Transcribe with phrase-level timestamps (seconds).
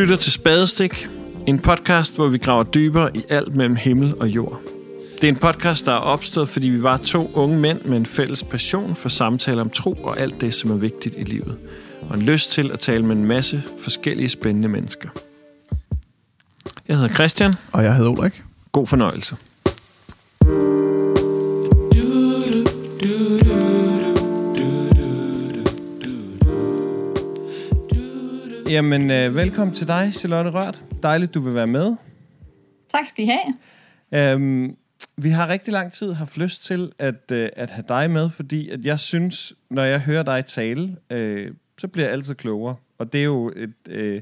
[0.00, 1.08] lytter til Spadestik,
[1.46, 4.60] en podcast, hvor vi graver dybere i alt mellem himmel og jord.
[5.14, 8.06] Det er en podcast, der er opstået, fordi vi var to unge mænd med en
[8.06, 11.56] fælles passion for samtaler om tro og alt det, som er vigtigt i livet.
[12.08, 15.08] Og en lyst til at tale med en masse forskellige spændende mennesker.
[16.88, 17.52] Jeg hedder Christian.
[17.72, 18.42] Og jeg hedder Ulrik.
[18.72, 19.36] God fornøjelse.
[28.70, 30.84] Jamen, øh, velkommen til dig, Charlotte Rørt.
[31.02, 31.96] Dejligt, du vil være med.
[32.88, 34.32] Tak skal I have.
[34.32, 34.76] Øhm,
[35.16, 38.70] vi har rigtig lang tid haft lyst til at, øh, at have dig med, fordi
[38.70, 42.76] at jeg synes, når jeg hører dig tale, øh, så bliver jeg altid klogere.
[42.98, 44.20] Og det er jo et, øh,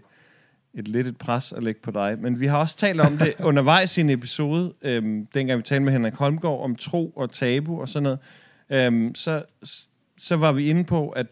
[0.74, 2.18] et lidt et pres at lægge på dig.
[2.18, 5.02] Men vi har også talt om det undervejs i en episode, øh,
[5.34, 8.18] dengang vi talte med Henrik Holmgaard om tro og tabu og sådan noget.
[8.92, 9.42] Øh, så,
[10.18, 11.27] så var vi inde på, at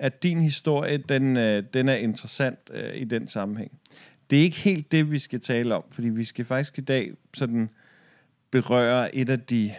[0.00, 3.70] at din historie, den, øh, den er interessant øh, i den sammenhæng.
[4.30, 7.10] Det er ikke helt det, vi skal tale om, fordi vi skal faktisk i dag
[7.34, 7.70] sådan
[8.50, 9.72] berøre et af de,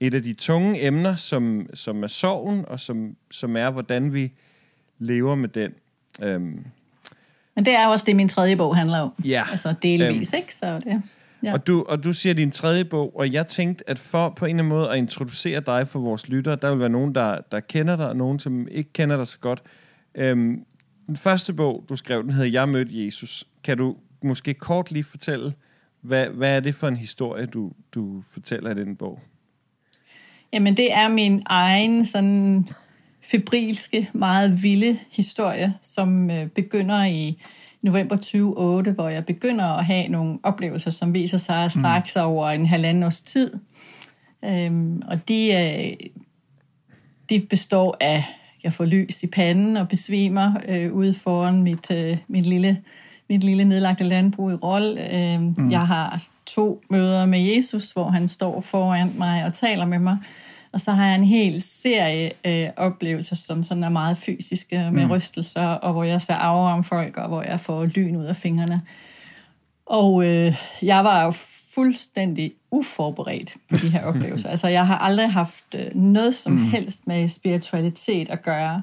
[0.00, 4.32] et af de tunge emner, som, som er sorgen, og som, som er, hvordan vi
[4.98, 5.72] lever med den.
[6.22, 6.64] Øhm,
[7.54, 9.12] Men det er også det, min tredje bog handler om.
[9.24, 9.44] Ja.
[9.50, 10.54] Altså delvis, ikke?
[10.54, 11.02] Så det,
[11.44, 11.52] ja.
[11.52, 14.48] og, du, og du siger din tredje bog, og jeg tænkte, at for på en
[14.50, 17.60] eller anden måde at introducere dig for vores lyttere, der vil være nogen, der, der
[17.60, 19.62] kender dig, og nogen, som ikke kender dig så godt.
[20.14, 20.64] Øhm,
[21.06, 23.46] den første bog, du skrev, den hedder Jeg mødte Jesus.
[23.64, 25.52] Kan du måske kort lige fortælle,
[26.00, 29.20] hvad, hvad er det for en historie, du, du fortæller i den bog?
[30.52, 32.68] Jamen, det er min egen sådan
[33.20, 37.42] febrilske, meget vilde historie, som øh, begynder i
[37.82, 42.24] november 2008, hvor jeg begynder at have nogle oplevelser, som viser sig at strække sig
[42.24, 43.50] over en halvanden års tid.
[44.44, 46.10] Øhm, og de, øh,
[47.30, 48.24] de består af,
[48.64, 52.82] jeg får lys i panden og besvimer øh, ude foran mit, øh, mit, lille,
[53.30, 54.98] mit lille nedlagte landbrug i Rold.
[54.98, 55.70] Øh, mm.
[55.70, 60.18] Jeg har to møder med Jesus, hvor han står foran mig og taler med mig.
[60.72, 65.04] Og så har jeg en hel serie øh, oplevelser, som sådan er meget fysiske, med
[65.04, 65.10] mm.
[65.10, 68.36] rystelser, og hvor jeg ser aura om folk, og hvor jeg får lyn ud af
[68.36, 68.82] fingrene.
[69.86, 71.30] Og øh, jeg var jo
[71.74, 74.48] fuldstændig uforberedt på de her oplevelser.
[74.48, 76.64] altså, jeg har aldrig haft øh, noget som mm.
[76.64, 78.82] helst med spiritualitet at gøre.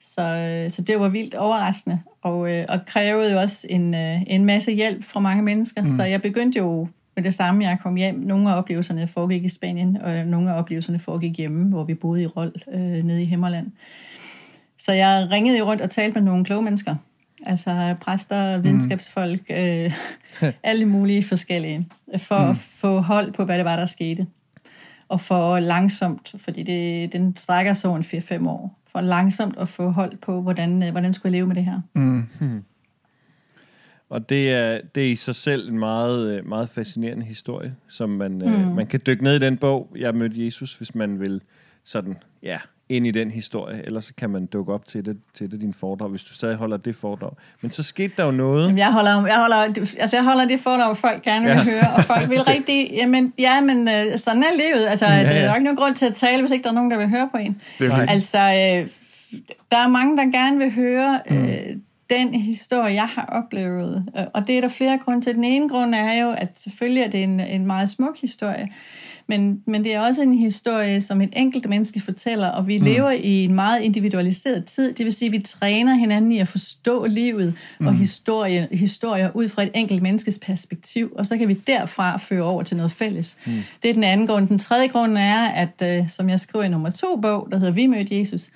[0.00, 4.44] Så, øh, så det var vildt overraskende, og, øh, og krævede jo også en, en
[4.44, 5.82] masse hjælp fra mange mennesker.
[5.82, 5.88] Mm.
[5.88, 8.14] Så jeg begyndte jo med det samme, jeg kom hjem.
[8.14, 12.22] Nogle af oplevelserne foregik i Spanien, og nogle af oplevelserne foregik hjemme, hvor vi boede
[12.22, 13.72] i Rold, øh, nede i Himmerland.
[14.78, 16.96] Så jeg ringede jo rundt og talte med nogle kloge mennesker.
[17.46, 19.92] Altså præster, videnskabsfolk, øh,
[20.62, 22.50] alle mulige forskellige, for mm.
[22.50, 24.26] at få hold på, hvad det var, der skete.
[25.08, 28.04] Og for langsomt, fordi det, den strækker sig over en
[28.44, 31.56] 4-5 år, for langsomt at få hold på, hvordan, øh, hvordan skulle jeg leve med
[31.56, 31.80] det her.
[31.94, 32.64] Mm.
[34.14, 38.08] Og det er, det er i sig selv en meget, øh, meget fascinerende historie, som
[38.08, 38.68] man, øh, mm.
[38.68, 41.40] øh, man kan dykke ned i den bog, Jeg mødte Jesus, hvis man vil
[41.84, 42.58] sådan, ja,
[42.88, 46.08] ind i den historie, ellers kan man dukke op til det, til det din foredrag,
[46.08, 47.30] hvis du stadig holder det foredrag.
[47.60, 48.64] Men så skete der jo noget.
[48.64, 49.56] Jamen, jeg holder, jeg holder,
[50.00, 51.64] altså jeg holder det foredrag, folk gerne vil ja.
[51.64, 54.86] høre, og folk vil rigtig, jamen, ja, men øh, sådan er livet.
[54.86, 55.22] Altså, ja, ja.
[55.22, 56.96] der er jo ikke nogen grund til at tale, hvis ikke der er nogen, der
[56.96, 57.60] vil høre på en.
[57.78, 58.88] Det er altså, øh,
[59.70, 61.82] der er mange, der gerne vil høre mm.
[62.10, 64.08] Den historie, jeg har oplevet.
[64.34, 65.34] Og det er der flere grunde til.
[65.34, 68.68] Den ene grund er jo, at selvfølgelig er det en, en meget smuk historie,
[69.26, 72.84] men, men det er også en historie, som et enkelt menneske fortæller, og vi mm.
[72.84, 74.92] lever i en meget individualiseret tid.
[74.94, 77.86] Det vil sige, at vi træner hinanden i at forstå livet mm.
[77.86, 82.42] og historie, historier ud fra et enkelt menneskes perspektiv, og så kan vi derfra føre
[82.42, 83.36] over til noget fælles.
[83.46, 83.52] Mm.
[83.82, 84.48] Det er den anden grund.
[84.48, 87.72] Den tredje grund er, at øh, som jeg skriver i nummer to bog, der hedder
[87.72, 88.50] Vi mødte Jesus,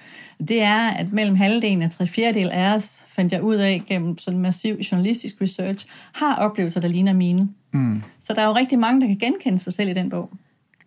[0.49, 4.19] det er, at mellem halvdelen og tre fjerdedel af os, fandt jeg ud af gennem
[4.19, 7.49] sådan massiv journalistisk research, har oplevelser, der ligner mine.
[7.73, 8.03] Mm.
[8.21, 10.31] Så der er jo rigtig mange, der kan genkende sig selv i den bog.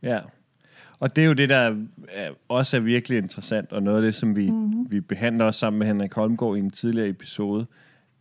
[0.04, 0.20] Ja,
[1.02, 1.76] og det er jo det, der
[2.50, 4.92] også er virkelig interessant, og noget af det, som vi, mm-hmm.
[4.92, 7.66] vi behandler også sammen med Henrik Holmgaard i en tidligere episode,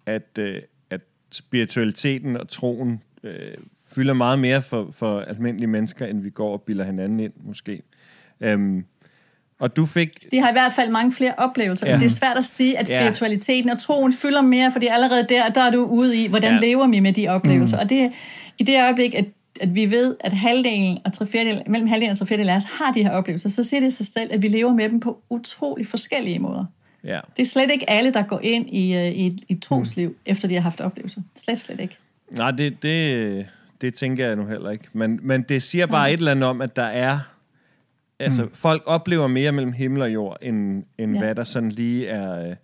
[0.06, 1.00] at, øh, at
[1.30, 3.54] spiritualiteten og troen øh,
[3.94, 7.82] fylder meget mere for, for almindelige mennesker, end vi går og bilder hinanden ind, måske.
[8.40, 8.84] Øhm,
[9.60, 10.30] og du fik...
[10.30, 11.86] De har i hvert fald mange flere oplevelser.
[11.86, 11.92] Ja.
[11.92, 13.74] Altså, det er svært at sige, at spiritualiteten ja.
[13.74, 16.60] og troen fylder mere, fordi allerede der, der er du ude i, hvordan ja.
[16.60, 17.76] lever vi med de oplevelser.
[17.76, 17.82] Mm.
[17.82, 18.12] Og det
[18.58, 19.24] i det øjeblik, at,
[19.60, 21.26] at vi ved, at halvdelen og tre
[21.66, 24.06] mellem halvdelen og tre fjerdedel af os har de her oplevelser, så siger det sig
[24.06, 26.64] selv, at vi lever med dem på utrolig forskellige måder.
[27.04, 27.20] Ja.
[27.36, 30.16] Det er slet ikke alle, der går ind i, øh, i, i et trosliv, mm.
[30.26, 31.20] efter de har haft oplevelser.
[31.36, 31.96] Slet, slet ikke.
[32.30, 33.46] Nej, det, det,
[33.80, 34.84] det tænker jeg nu heller ikke.
[34.92, 36.12] Men, men det siger bare ja.
[36.12, 37.18] et eller andet om, at der er
[38.20, 38.54] Altså, mm.
[38.54, 41.18] folk oplever mere mellem himmel og jord, end, end ja.
[41.18, 42.54] hvad der sådan lige er,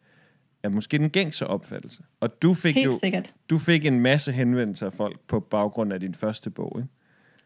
[0.62, 2.02] er måske den gængse opfattelse.
[2.20, 3.34] Og du fik Helt jo sikkert.
[3.50, 6.76] du fik en masse henvendelser af folk på baggrund af din første bog.
[6.78, 6.88] Ikke?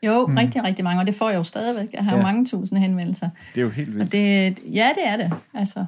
[0.03, 0.37] Jo, mm.
[0.37, 1.89] rigtig, rigtig mange, og det får jeg jo stadigvæk.
[1.93, 2.23] Jeg har Ja.
[2.23, 3.29] mange tusind henvendelser.
[3.55, 4.03] Det er jo helt vildt.
[4.03, 5.33] Og det, ja, det er det.
[5.55, 5.85] Altså,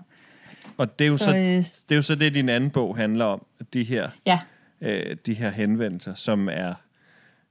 [0.76, 2.96] Og det er jo så, så, øh, det, er jo så det, din anden bog
[2.96, 3.46] handler om.
[3.74, 4.38] De her, ja,
[4.80, 6.74] øh, de her henvendelser, som er...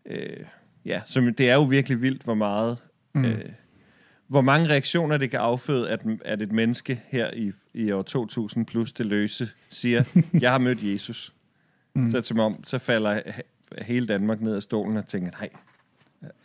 [0.06, 0.38] Øh,
[0.86, 2.78] ja, som, det er jo virkelig vildt, hvor meget...
[3.14, 3.26] Mm.
[3.26, 3.46] Øh,
[4.32, 8.66] hvor mange reaktioner det kan afføde, at, at et menneske her i, i år 2000
[8.66, 10.04] plus det løse siger,
[10.42, 11.34] jeg har mødt Jesus.
[11.94, 12.12] Mm.
[12.12, 13.42] Så, det som om, så falder he-
[13.84, 15.50] hele Danmark ned af stolen og tænker, nej.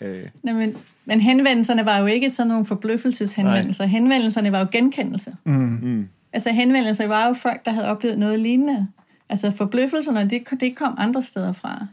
[0.00, 3.84] Øh, Nej, men, men henvendelserne var jo ikke sådan nogle forbløffelseshenvendelser.
[3.84, 3.90] Nej.
[3.90, 5.36] Henvendelserne var jo genkendelse.
[5.44, 5.52] Mm.
[5.82, 8.88] mm, Altså henvendelser var jo folk, der havde oplevet noget lignende.
[9.28, 11.86] Altså forbløffelserne, det, det kom andre steder fra.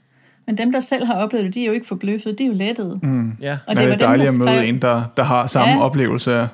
[0.47, 2.53] Men dem, der selv har oplevet det, de er jo ikke forbløffet, de er jo
[2.53, 2.99] lettede.
[3.03, 3.31] Mm.
[3.41, 3.57] ja.
[3.67, 5.81] Og det er var det dejligt at der møde en, der, der har samme Ja.
[5.81, 6.47] oplevelse af...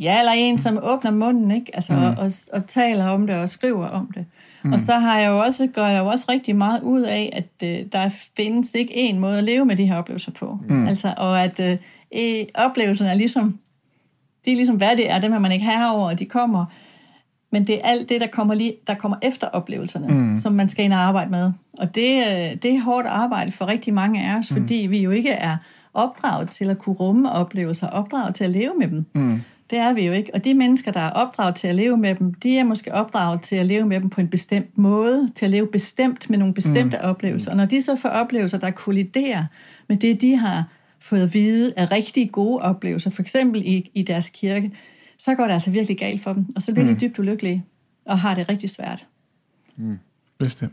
[0.00, 1.70] Ja, eller en, som åbner munden, ikke?
[1.74, 2.02] Altså, mm.
[2.02, 4.26] og, og, og taler om det og skriver om det.
[4.62, 4.72] Mm.
[4.72, 7.68] Og så har jeg jo også, gør jeg jo også rigtig meget ud af, at
[7.68, 10.58] øh, der findes ikke en måde at leve med de her oplevelser på.
[10.68, 10.86] Mm.
[10.86, 11.76] Altså, og at øh,
[12.16, 13.58] øh, oplevelserne er ligesom,
[14.44, 16.64] de er ligesom, hvad det er, dem har man ikke herover, og de kommer.
[17.54, 20.36] Men det er alt det, der kommer, lige, der kommer efter oplevelserne, mm.
[20.36, 21.52] som man skal ind og arbejde med.
[21.78, 24.56] Og det, øh, det er hårdt arbejde for rigtig mange af os, mm.
[24.56, 25.56] fordi vi jo ikke er
[25.94, 29.06] opdraget til at kunne rumme oplevelser, opdraget til at leve med dem.
[29.14, 29.40] Mm.
[29.70, 30.34] Det er vi jo ikke.
[30.34, 33.40] Og de mennesker, der er opdraget til at leve med dem, de er måske opdraget
[33.40, 36.54] til at leve med dem på en bestemt måde, til at leve bestemt med nogle
[36.54, 37.08] bestemte mm.
[37.08, 37.50] oplevelser.
[37.50, 39.44] Og når de så får oplevelser, der kolliderer
[39.88, 40.64] med det, de har
[41.00, 44.70] fået at vide af rigtig gode oplevelser, for eksempel i, i deres kirke,
[45.24, 46.46] så går det altså virkelig galt for dem.
[46.56, 46.96] Og så bliver mm.
[46.96, 47.64] de dybt ulykkelige
[48.04, 49.06] og har det rigtig svært.
[50.38, 50.72] Bestemt.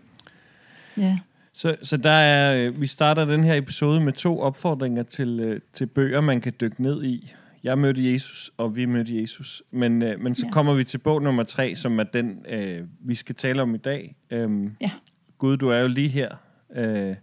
[0.98, 1.20] Ja.
[1.54, 5.62] Så, så der er, øh, vi starter den her episode med to opfordringer til, øh,
[5.74, 7.34] til bøger, man kan dykke ned i.
[7.64, 9.64] Jeg mødte Jesus, og vi mødte Jesus.
[9.72, 10.52] Men, øh, men så Ja.
[10.52, 13.78] kommer vi til bog nummer tre, som er den, øh, vi skal tale om i
[13.78, 14.16] dag.
[14.30, 14.92] Øhm, Ja.
[15.38, 16.36] Gud, du er jo lige her.
[16.76, 17.16] Øh,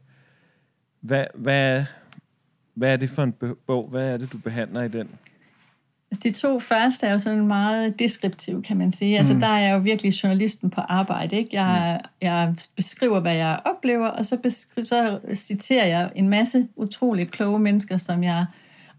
[1.01, 1.85] hvad, hvad,
[2.75, 3.35] hvad er det for en
[3.67, 3.89] bog?
[3.89, 5.09] Hvad er det, du behandler i den?
[6.10, 9.19] Altså, de to første er jo sådan meget deskriptive, kan man sige.
[9.19, 11.37] Altså, der er jeg jo virkelig journalisten på arbejde.
[11.37, 11.62] Ikke?
[11.62, 17.31] Jeg, jeg beskriver, hvad jeg oplever, og så, beskriver, så citerer jeg en masse utroligt
[17.31, 18.46] kloge mennesker, som jeg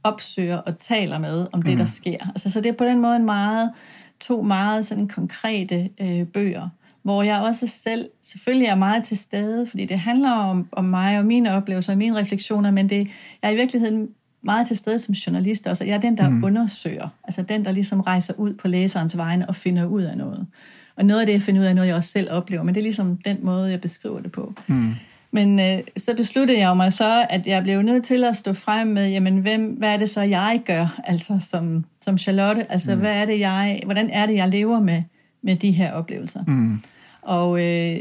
[0.03, 2.29] opsøger og taler med om det, der sker.
[2.29, 3.71] Altså, så det er på den måde en meget,
[4.19, 6.69] to meget sådan konkrete øh, bøger,
[7.03, 11.17] hvor jeg også selv selvfølgelig er meget til stede, fordi det handler om, om mig
[11.17, 13.07] og mine oplevelser og mine refleksioner, men det,
[13.41, 14.09] jeg er i virkeligheden
[14.41, 15.85] meget til stede som journalist også.
[15.85, 16.43] Jeg er den, der mm.
[16.43, 17.09] undersøger.
[17.23, 20.47] Altså den, der ligesom rejser ud på læserens vegne og finder ud af noget.
[20.95, 22.63] Og noget af det, jeg finder ud af, er noget, jeg også selv oplever.
[22.63, 24.53] Men det er ligesom den måde, jeg beskriver det på.
[24.67, 24.93] Mm.
[25.31, 28.53] Men øh, så besluttede jeg jo mig så, at jeg blev nødt til at stå
[28.53, 32.71] frem med, jamen, hvem, hvad er det så, jeg gør, altså som, som Charlotte?
[32.71, 33.01] Altså, mm.
[33.01, 35.03] hvad er det, jeg, hvordan er det, jeg lever med,
[35.41, 36.43] med de her oplevelser?
[36.47, 36.81] Mm.
[37.21, 37.97] Og øh,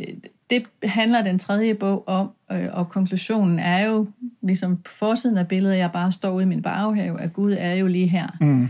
[0.51, 4.07] det handler den tredje bog om, øh, og konklusionen er jo,
[4.43, 7.75] ligesom på forsiden af billedet, jeg bare står ude i min baghave, at Gud er
[7.75, 8.27] jo lige her.
[8.41, 8.69] Mm.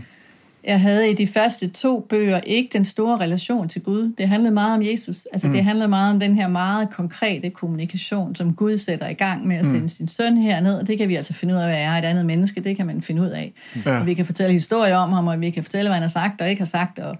[0.63, 4.13] Jeg havde i de første to bøger ikke den store relation til Gud.
[4.17, 5.27] Det handlede meget om Jesus.
[5.31, 5.53] Altså mm.
[5.53, 9.55] det handlede meget om den her meget konkrete kommunikation, som Gud sætter i gang med
[9.57, 9.87] at sende mm.
[9.87, 10.75] sin søn herned.
[10.75, 12.61] Og det kan vi altså finde ud af, hvad er et andet menneske.
[12.61, 13.53] Det kan man finde ud af.
[13.85, 13.99] Ja.
[13.99, 16.41] Og vi kan fortælle historier om ham, og vi kan fortælle, hvad han har sagt
[16.41, 16.99] og ikke har sagt.
[16.99, 17.17] Og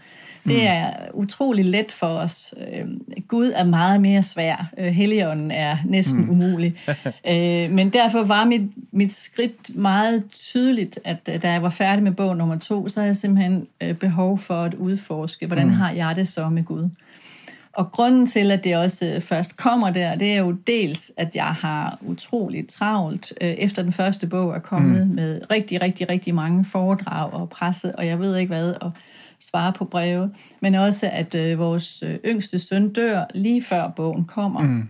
[0.48, 2.54] det er utrolig let for os.
[2.58, 2.86] Øh,
[3.28, 4.70] Gud er meget mere svær.
[4.78, 6.30] Øh, Helligånden er næsten mm.
[6.30, 6.76] umulig.
[7.32, 12.12] øh, men derfor var mit, mit skridt meget tydeligt, at da jeg var færdig med
[12.12, 15.74] bog nummer to, så havde jeg simpelthen øh, behov for at udforske, hvordan mm.
[15.74, 16.90] har jeg det så med Gud.
[17.74, 21.36] Og grunden til, at det også øh, først kommer der, det er jo dels, at
[21.36, 25.16] jeg har utroligt travlt øh, efter den første bog er kommet mm.
[25.16, 28.92] med rigtig, rigtig, rigtig mange foredrag og presse, og jeg ved ikke hvad, og
[29.40, 34.62] svare på breve, men også, at øh, vores yngste søn dør lige før bogen kommer.
[34.62, 34.90] Mm.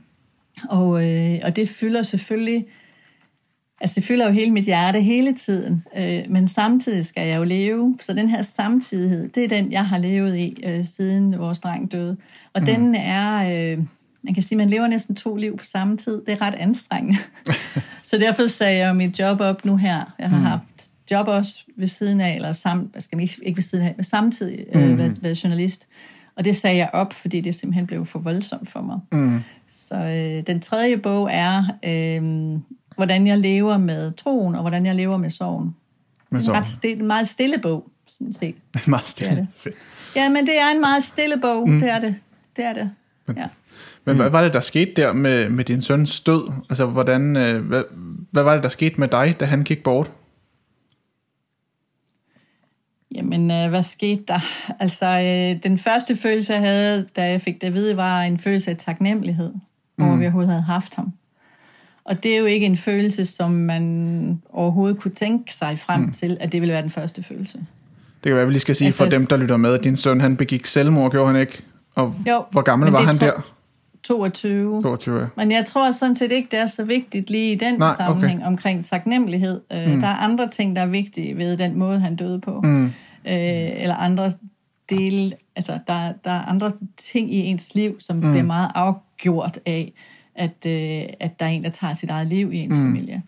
[0.69, 2.65] Og, øh, og det fylder selvfølgelig,
[3.81, 7.43] altså det fylder jo hele mit hjerte hele tiden, øh, men samtidig skal jeg jo
[7.43, 11.59] leve, så den her samtidighed, det er den, jeg har levet i, øh, siden vores
[11.59, 12.17] dreng døde.
[12.53, 12.65] Og mm.
[12.65, 13.77] den er, øh,
[14.24, 17.19] man kan sige, man lever næsten to liv på samme tid, det er ret anstrengende.
[18.09, 20.15] så derfor sagde jeg mit job op nu her.
[20.19, 20.43] Jeg har mm.
[20.43, 23.93] haft job også ved siden af, eller sam, skal man ikke, ikke ved siden af,
[23.98, 24.98] men samtidig øh, mm.
[24.98, 25.88] været, været journalist.
[26.36, 29.00] Og det sagde jeg op, fordi det simpelthen blev for voldsomt for mig.
[29.12, 29.39] Mm.
[29.67, 32.59] Så øh, den tredje bog er, øh,
[33.00, 35.75] hvordan jeg lever med troen, og hvordan jeg lever med sorgen.
[36.32, 38.56] Med En ret stille, en meget stille bog, sådan set.
[38.88, 39.36] Meget stille.
[39.36, 39.74] Det er det.
[40.15, 41.79] Ja, men det er en meget stille bog, mm.
[41.79, 42.15] det er det.
[42.56, 42.91] Det er det,
[43.38, 43.48] ja.
[44.06, 46.51] Men hvad var det, der skete der med, med din søns død?
[46.70, 47.84] Altså, hvordan, øh, hvad,
[48.32, 50.12] hvad var det, der skete med dig, da han gik bort?
[53.15, 54.39] Jamen, øh, hvad skete der?
[54.84, 58.39] Altså, øh, den første følelse, jeg havde, da jeg fik det at vide, var en
[58.39, 59.53] følelse af taknemmelighed,
[59.98, 60.06] mm.
[60.06, 61.13] over vi overhovedet havde haft ham.
[62.10, 66.12] Og det er jo ikke en følelse, som man overhovedet kunne tænke sig frem mm.
[66.12, 67.58] til, at det ville være den første følelse.
[68.24, 69.96] Det kan være, vi lige skal sige altså, for dem, der lytter med, at din
[69.96, 71.62] søn han begik selvmord, gjorde han ikke?
[71.96, 73.54] Og jo, hvor gammel var han to, der?
[74.04, 74.82] 22.
[74.82, 75.25] 22, ja.
[75.36, 78.39] Men jeg tror sådan set ikke, det er så vigtigt lige i den Nej, sammenhæng
[78.39, 78.48] okay.
[78.48, 79.62] omkring taknemmelighed.
[79.74, 80.00] Øh, mm.
[80.00, 82.62] Der er andre ting, der er vigtige ved den måde, han døde på.
[82.63, 82.86] Mm.
[82.86, 82.92] Øh,
[83.25, 84.32] eller andre
[84.89, 88.22] dele, altså der, der er andre ting i ens liv, som mm.
[88.22, 89.94] bliver meget afgjort af,
[90.39, 92.86] at, øh, at der er en, der tager sit eget liv i ens mm.
[92.86, 93.24] familie.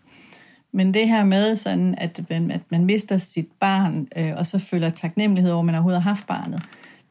[0.72, 4.58] Men det her med, sådan, at, man, at man mister sit barn, øh, og så
[4.58, 6.62] føler taknemmelighed over, at man overhovedet har haft barnet,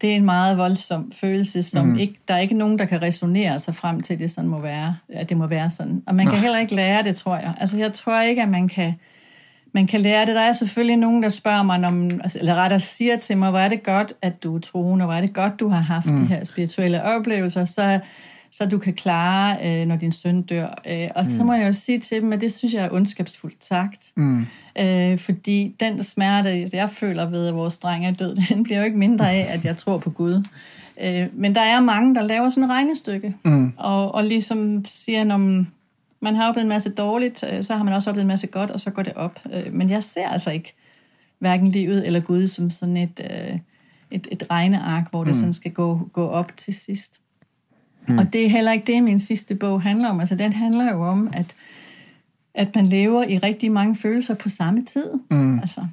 [0.01, 1.97] det er en meget voldsom følelse, som mm.
[1.97, 4.59] ikke, der er ikke nogen, der kan resonere sig frem til, at det sådan må
[4.59, 6.03] være, at det må være sådan.
[6.07, 6.31] Og man Nå.
[6.31, 7.53] kan heller ikke lære det, tror jeg.
[7.59, 8.93] Altså, jeg tror ikke, at man kan,
[9.73, 10.35] man kan lære det.
[10.35, 13.59] Der er selvfølgelig nogen, der spørger mig, om, altså, eller rettere siger til mig, hvor
[13.59, 16.17] er det godt, at du er troende, hvor er det godt, du har haft mm.
[16.17, 17.65] de her spirituelle oplevelser.
[17.65, 17.99] Så
[18.51, 20.81] så du kan klare, øh, når din søn dør.
[20.87, 21.29] Øh, og mm.
[21.29, 24.11] så må jeg jo sige til dem, at det synes jeg er ondskabsfuldt sagt.
[24.15, 24.45] Mm.
[24.79, 28.85] Øh, fordi den smerte, jeg føler ved, at vores dreng er død, den bliver jo
[28.85, 30.43] ikke mindre af, at jeg tror på Gud.
[31.03, 33.73] Øh, men der er mange, der laver sådan et regnestykke, mm.
[33.77, 35.65] og, og ligesom siger, når
[36.19, 38.71] man har oplevet en masse dårligt, øh, så har man også oplevet en masse godt,
[38.71, 39.39] og så går det op.
[39.53, 40.75] Øh, men jeg ser altså ikke
[41.39, 43.59] hverken livet eller Gud som sådan et, øh,
[44.11, 45.33] et, et regneark, hvor det mm.
[45.33, 47.20] sådan skal gå, gå op til sidst.
[48.07, 48.17] Mm.
[48.17, 50.19] Og det er heller ikke det, min sidste bog handler om.
[50.19, 51.55] Altså, den handler jo om, at,
[52.53, 55.09] at man lever i rigtig mange følelser på samme tid.
[55.29, 55.59] Mm.
[55.59, 55.87] Altså,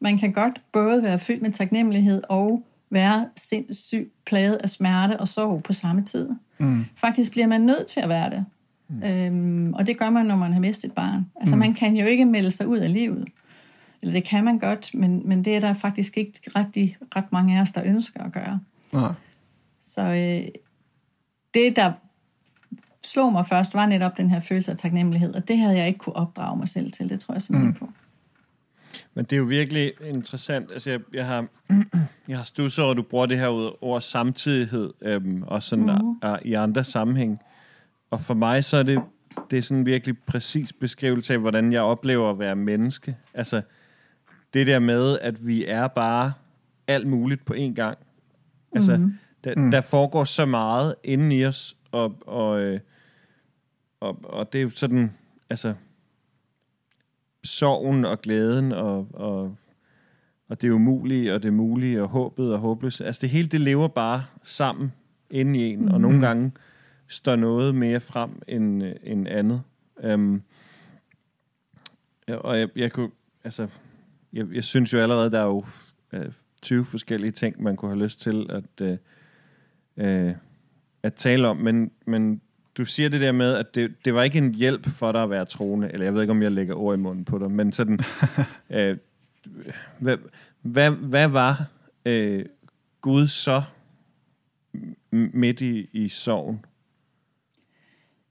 [0.00, 5.28] man kan godt både være fyldt med taknemmelighed og være sindssygt plaget af smerte og
[5.28, 6.28] sorg på samme tid.
[6.58, 6.84] Mm.
[6.96, 8.44] Faktisk bliver man nødt til at være det.
[8.88, 9.02] Mm.
[9.02, 11.26] Øhm, og det gør man, når man har mistet et barn.
[11.40, 11.58] Altså, mm.
[11.58, 13.28] man kan jo ikke melde sig ud af livet.
[14.02, 17.56] Eller det kan man godt, men, men det er der faktisk ikke ret, ret mange
[17.56, 18.60] af os, der ønsker at gøre.
[18.92, 19.08] Ja.
[19.80, 20.48] Så øh,
[21.54, 21.92] det, der
[23.04, 25.98] slog mig først, var netop den her følelse af taknemmelighed, og det havde jeg ikke
[25.98, 27.08] kunne opdrage mig selv til.
[27.08, 27.86] Det tror jeg simpelthen mm.
[27.86, 27.92] på.
[29.14, 30.72] Men det er jo virkelig interessant.
[30.72, 31.46] Altså, jeg, jeg har,
[32.28, 36.18] jeg har stusset over, at du bruger det her ord samtidighed, øhm, og sådan mm.
[36.22, 37.38] a, a, i andre sammenhæng.
[38.10, 39.02] Og for mig så er det,
[39.50, 43.16] det er sådan en virkelig præcis beskrivelse af, hvordan jeg oplever at være menneske.
[43.34, 43.62] Altså,
[44.54, 46.32] det der med, at vi er bare
[46.86, 47.98] alt muligt på én gang.
[48.72, 49.14] Altså, mm.
[49.44, 49.70] Der, mm.
[49.70, 52.80] der foregår så meget inden i os, og, og, øh,
[54.00, 55.12] og, og det er jo sådan,
[55.50, 55.74] altså,
[57.44, 59.56] sorgen og glæden, og, og,
[60.48, 63.06] og det umulige, og det mulige, og håbet og håbløse.
[63.06, 64.92] Altså det hele, det lever bare sammen
[65.30, 65.88] inden i en, mm.
[65.88, 66.52] og nogle gange
[67.08, 69.62] står noget mere frem end, end andet.
[70.14, 70.42] Um,
[72.28, 73.10] og jeg, jeg kunne,
[73.44, 73.68] altså,
[74.32, 75.64] jeg, jeg synes jo allerede, der er jo
[76.12, 76.32] øh,
[76.62, 78.98] 20 forskellige ting, man kunne have lyst til at,
[80.00, 80.34] øh, øh,
[81.02, 82.40] at tale om, men, men
[82.78, 85.30] du siger det der med, at det, det var ikke en hjælp for dig at
[85.30, 87.72] være troende, eller jeg ved ikke, om jeg lægger ord i munden på dig, men
[87.72, 87.98] sådan,
[88.70, 88.96] øh,
[89.98, 90.16] hvad,
[90.62, 91.64] hvad, hvad var
[92.04, 92.44] øh,
[93.00, 93.62] Gud så
[95.10, 96.64] midt i, i sorgen?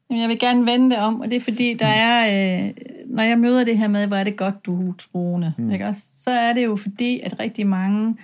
[0.10, 2.74] Jeg vil gerne vende det om, og det er fordi, der er, øh,
[3.06, 5.72] når jeg møder det her med, hvor er det godt, du er troende, mm.
[5.72, 6.02] ikke også?
[6.16, 8.18] så er det jo fordi, at rigtig mange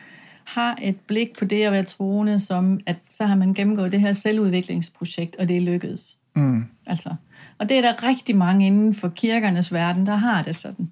[0.45, 4.01] har et blik på det at være troende, som at så har man gennemgået det
[4.01, 6.17] her selvudviklingsprojekt, og det er lykkedes.
[6.35, 6.65] Mm.
[6.85, 7.15] Altså,
[7.57, 10.91] og det er der rigtig mange inden for kirkernes verden, der har det sådan,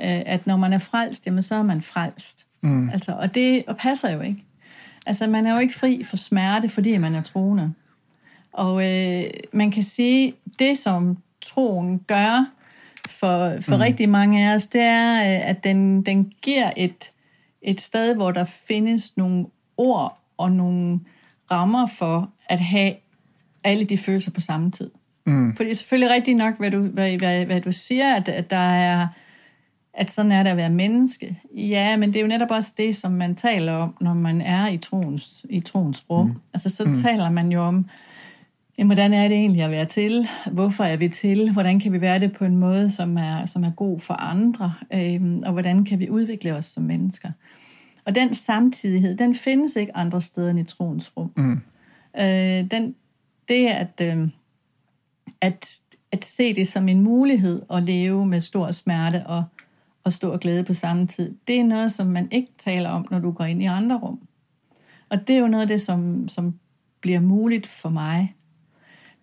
[0.00, 2.46] øh, at når man er frelst, jamen så er man frelst.
[2.60, 2.90] Mm.
[2.90, 4.44] Altså, og det og passer jo ikke.
[5.06, 7.72] Altså, man er jo ikke fri for smerte, fordi man er troende.
[8.52, 12.50] Og øh, man kan sige, det som troen gør
[13.08, 13.80] for, for mm.
[13.80, 17.10] rigtig mange af os, det er, øh, at den, den giver et
[17.64, 21.00] et sted, hvor der findes nogle ord og nogle
[21.50, 22.94] rammer for at have
[23.64, 24.90] alle de følelser på samme tid.
[25.26, 25.56] Mm.
[25.56, 28.50] For det er selvfølgelig rigtigt nok, hvad du, hvad, hvad, hvad du siger, at, at
[28.50, 29.08] der er
[29.96, 31.40] at sådan er det at være menneske.
[31.54, 34.68] Ja, men det er jo netop også det, som man taler om, når man er
[34.68, 36.26] i troens, i troens rum.
[36.26, 36.36] Mm.
[36.54, 36.94] Altså så mm.
[36.94, 37.86] taler man jo om,
[38.78, 40.26] jamen, hvordan er det egentlig at være til?
[40.52, 41.52] Hvorfor er vi til?
[41.52, 44.74] Hvordan kan vi være det på en måde, som er, som er god for andre?
[44.92, 47.30] Øhm, og hvordan kan vi udvikle os som mennesker?
[48.04, 51.32] Og den samtidighed, den findes ikke andre steder end i troens rum.
[51.36, 51.60] Mm.
[52.20, 52.94] Øh, den,
[53.48, 54.28] det er at, øh,
[55.40, 55.78] at,
[56.12, 59.44] at se det som en mulighed at leve med stor smerte og,
[60.04, 63.18] og stor glæde på samme tid, det er noget, som man ikke taler om, når
[63.18, 64.18] du går ind i andre rum.
[65.08, 66.54] Og det er jo noget af det, som, som
[67.00, 68.34] bliver muligt for mig.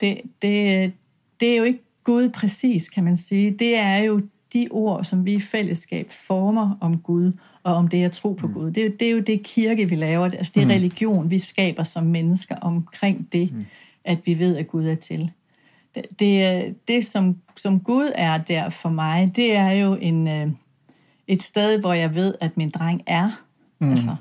[0.01, 0.93] Det, det,
[1.39, 3.51] det er jo ikke Gud præcis, kan man sige.
[3.51, 4.21] Det er jo
[4.53, 7.31] de ord, som vi i fællesskab former om Gud,
[7.63, 8.53] og om det at tro på mm.
[8.53, 8.71] Gud.
[8.71, 10.25] Det er, jo, det er jo det kirke, vi laver.
[10.25, 10.71] Altså det er mm.
[10.71, 13.65] religion, vi skaber som mennesker omkring det, mm.
[14.03, 15.31] at vi ved, at Gud er til.
[15.95, 20.49] Det, det, det som, som Gud er der for mig, det er jo en, øh,
[21.27, 23.43] et sted, hvor jeg ved, at min dreng er.
[23.79, 23.91] Mm.
[23.91, 24.15] Altså,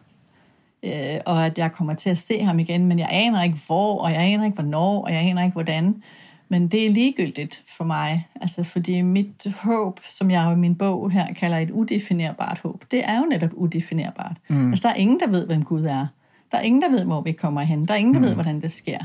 [0.83, 3.99] øh, og at jeg kommer til at se ham igen, men jeg aner ikke hvor,
[3.99, 6.03] og jeg aner ikke hvornår, og jeg aner ikke hvordan.
[6.49, 11.11] Men det er ligegyldigt for mig, altså fordi mit håb, som jeg i min bog
[11.11, 14.37] her kalder et udefinerbart håb, det er jo netop udefinerbart.
[14.49, 14.71] Mm.
[14.71, 16.07] Altså der er ingen, der ved, hvem Gud er.
[16.53, 17.87] Der er ingen, der ved, hvor vi kommer hen.
[17.87, 18.27] Der er ingen, der mm.
[18.27, 18.99] ved, hvordan det sker.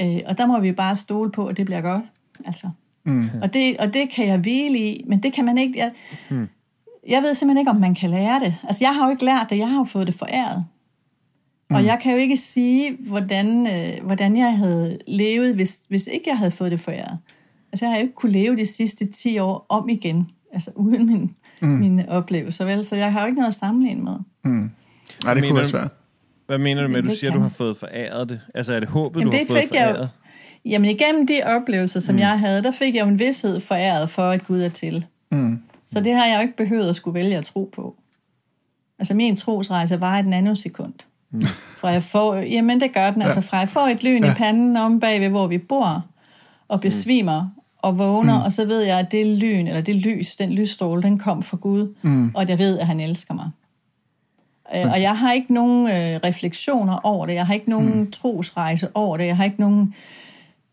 [0.00, 2.04] Øh, og der må vi bare stole på, at det bliver godt.
[2.46, 2.70] Altså.
[3.04, 3.28] Mm.
[3.42, 5.78] Og, det, og det kan jeg hvile i, men det kan man ikke...
[5.78, 5.92] Jeg,
[6.30, 6.48] mm.
[7.08, 8.56] jeg ved simpelthen ikke, om man kan lære det.
[8.62, 10.64] Altså jeg har jo ikke lært det, jeg har jo fået det foræret.
[11.70, 11.76] Mm.
[11.76, 16.24] Og jeg kan jo ikke sige, hvordan, øh, hvordan jeg havde levet, hvis, hvis ikke
[16.26, 17.18] jeg havde fået det foræret.
[17.72, 21.06] Altså jeg har jo ikke kunne leve de sidste 10 år om igen, altså uden
[21.06, 21.68] min, mm.
[21.68, 22.84] mine oplevelser, vel?
[22.84, 24.16] Så jeg har jo ikke noget at sammenligne med.
[24.44, 24.70] Mm.
[25.24, 25.94] Nej, det kunne være svært.
[26.46, 28.40] Hvad mener du med, at du siger, at du har fået foræret det?
[28.54, 29.98] Altså er det håbet, Jamen, du det har fået foræret?
[29.98, 30.08] Jeg
[30.64, 32.18] jo, jamen igennem de oplevelser, som mm.
[32.18, 35.06] jeg havde, der fik jeg jo en vidshed foræret for, at Gud er til.
[35.30, 35.58] Mm.
[35.86, 37.96] Så det har jeg jo ikke behøvet at skulle vælge at tro på.
[38.98, 40.94] Altså min trosrejse var et nanosekund.
[41.30, 41.44] Mm.
[41.76, 43.26] Fra jeg får, jamen det gør den, ja.
[43.26, 44.30] altså fra jeg får et lyn ja.
[44.30, 46.04] i panden om bagved, hvor vi bor,
[46.68, 46.80] og mm.
[46.80, 47.62] besvimer, mm.
[47.78, 48.44] og vågner, mm.
[48.44, 51.56] og så ved jeg, at det lyn, eller det lys, den lysstråle, den kom fra
[51.56, 52.30] Gud, mm.
[52.34, 53.50] og at jeg ved, at han elsker mig.
[54.74, 58.10] Øh, og jeg har ikke nogen øh, refleksioner over det, jeg har ikke nogen mm.
[58.10, 59.94] trosrejse over det, jeg har ikke nogen,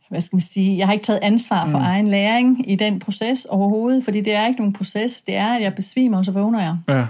[0.10, 1.84] hvad skal man sige, jeg har ikke taget ansvar for mm.
[1.84, 5.62] egen læring i den proces overhovedet, fordi det er ikke nogen proces, det er, at
[5.62, 6.78] jeg besvimer, og så vågner jeg.
[6.90, 7.06] Ja.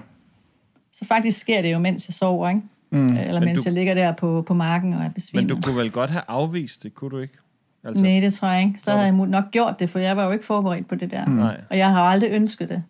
[0.93, 2.61] Så faktisk sker det jo, mens jeg sover, ikke?
[2.91, 3.17] Mm.
[3.17, 5.47] Eller mens du, jeg ligger der på, på marken og er besvimet.
[5.47, 7.37] Men du kunne vel godt have afvist det, kunne du ikke?
[7.83, 8.79] Altså, Nej, det tror jeg ikke.
[8.79, 11.25] Så havde jeg nok gjort det, for jeg var jo ikke forberedt på det der.
[11.25, 11.39] Mm.
[11.69, 12.83] Og jeg har aldrig ønsket det.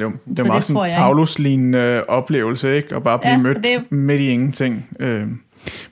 [0.00, 2.96] Jo, det var meget sådan en Paulus-lignende øh, oplevelse, ikke?
[2.96, 3.92] Og bare blive ja, mødt det...
[3.92, 4.88] midt i ingenting.
[5.00, 5.20] Øh.
[5.20, 5.38] Men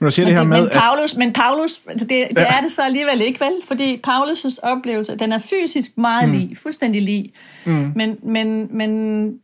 [0.00, 0.60] du siger men det her med...
[0.60, 1.18] Men Paulus, at...
[1.18, 2.56] men Paulus altså det, det ja.
[2.56, 3.52] er det så alligevel ikke, vel?
[3.68, 6.34] Fordi Paulus' oplevelse, den er fysisk meget mm.
[6.34, 7.32] lige, fuldstændig lige.
[7.64, 7.92] Mm.
[7.96, 9.40] Men, men, men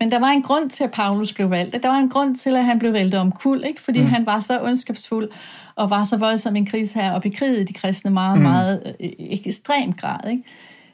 [0.00, 1.82] men der var en grund til, at Paulus blev valgt.
[1.82, 3.80] Der var en grund til, at han blev valgt om kul, ikke?
[3.80, 4.06] fordi mm.
[4.06, 5.28] han var så ondskabsfuld
[5.76, 8.42] og var så voldsom en krigsherre og bekrigede de kristne meget, mm.
[8.42, 10.30] meget øh, ekstremt grad.
[10.30, 10.42] Ikke?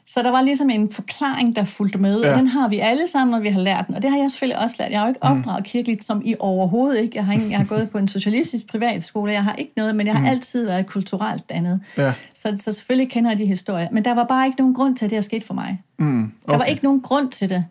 [0.07, 2.31] Så der var ligesom en forklaring, der fulgte med, ja.
[2.31, 3.95] og den har vi alle sammen, når vi har lært den.
[3.95, 4.91] Og det har jeg selvfølgelig også lært.
[4.91, 5.37] Jeg har jo ikke mm.
[5.37, 5.65] opdraget mm.
[5.65, 7.17] kirkeligt som i overhovedet ikke.
[7.17, 10.07] Jeg har, ikke, jeg har gået på en socialistisk privatskole, jeg har ikke noget, men
[10.07, 10.29] jeg har mm.
[10.29, 11.81] altid været kulturelt dannet.
[11.97, 12.13] Ja.
[12.35, 13.87] Så, så selvfølgelig kender jeg de historier.
[13.91, 15.81] Men der var bare ikke nogen grund til, at det er sket for mig.
[15.99, 16.23] Mm.
[16.23, 16.51] Okay.
[16.51, 17.65] Der var ikke nogen grund til det.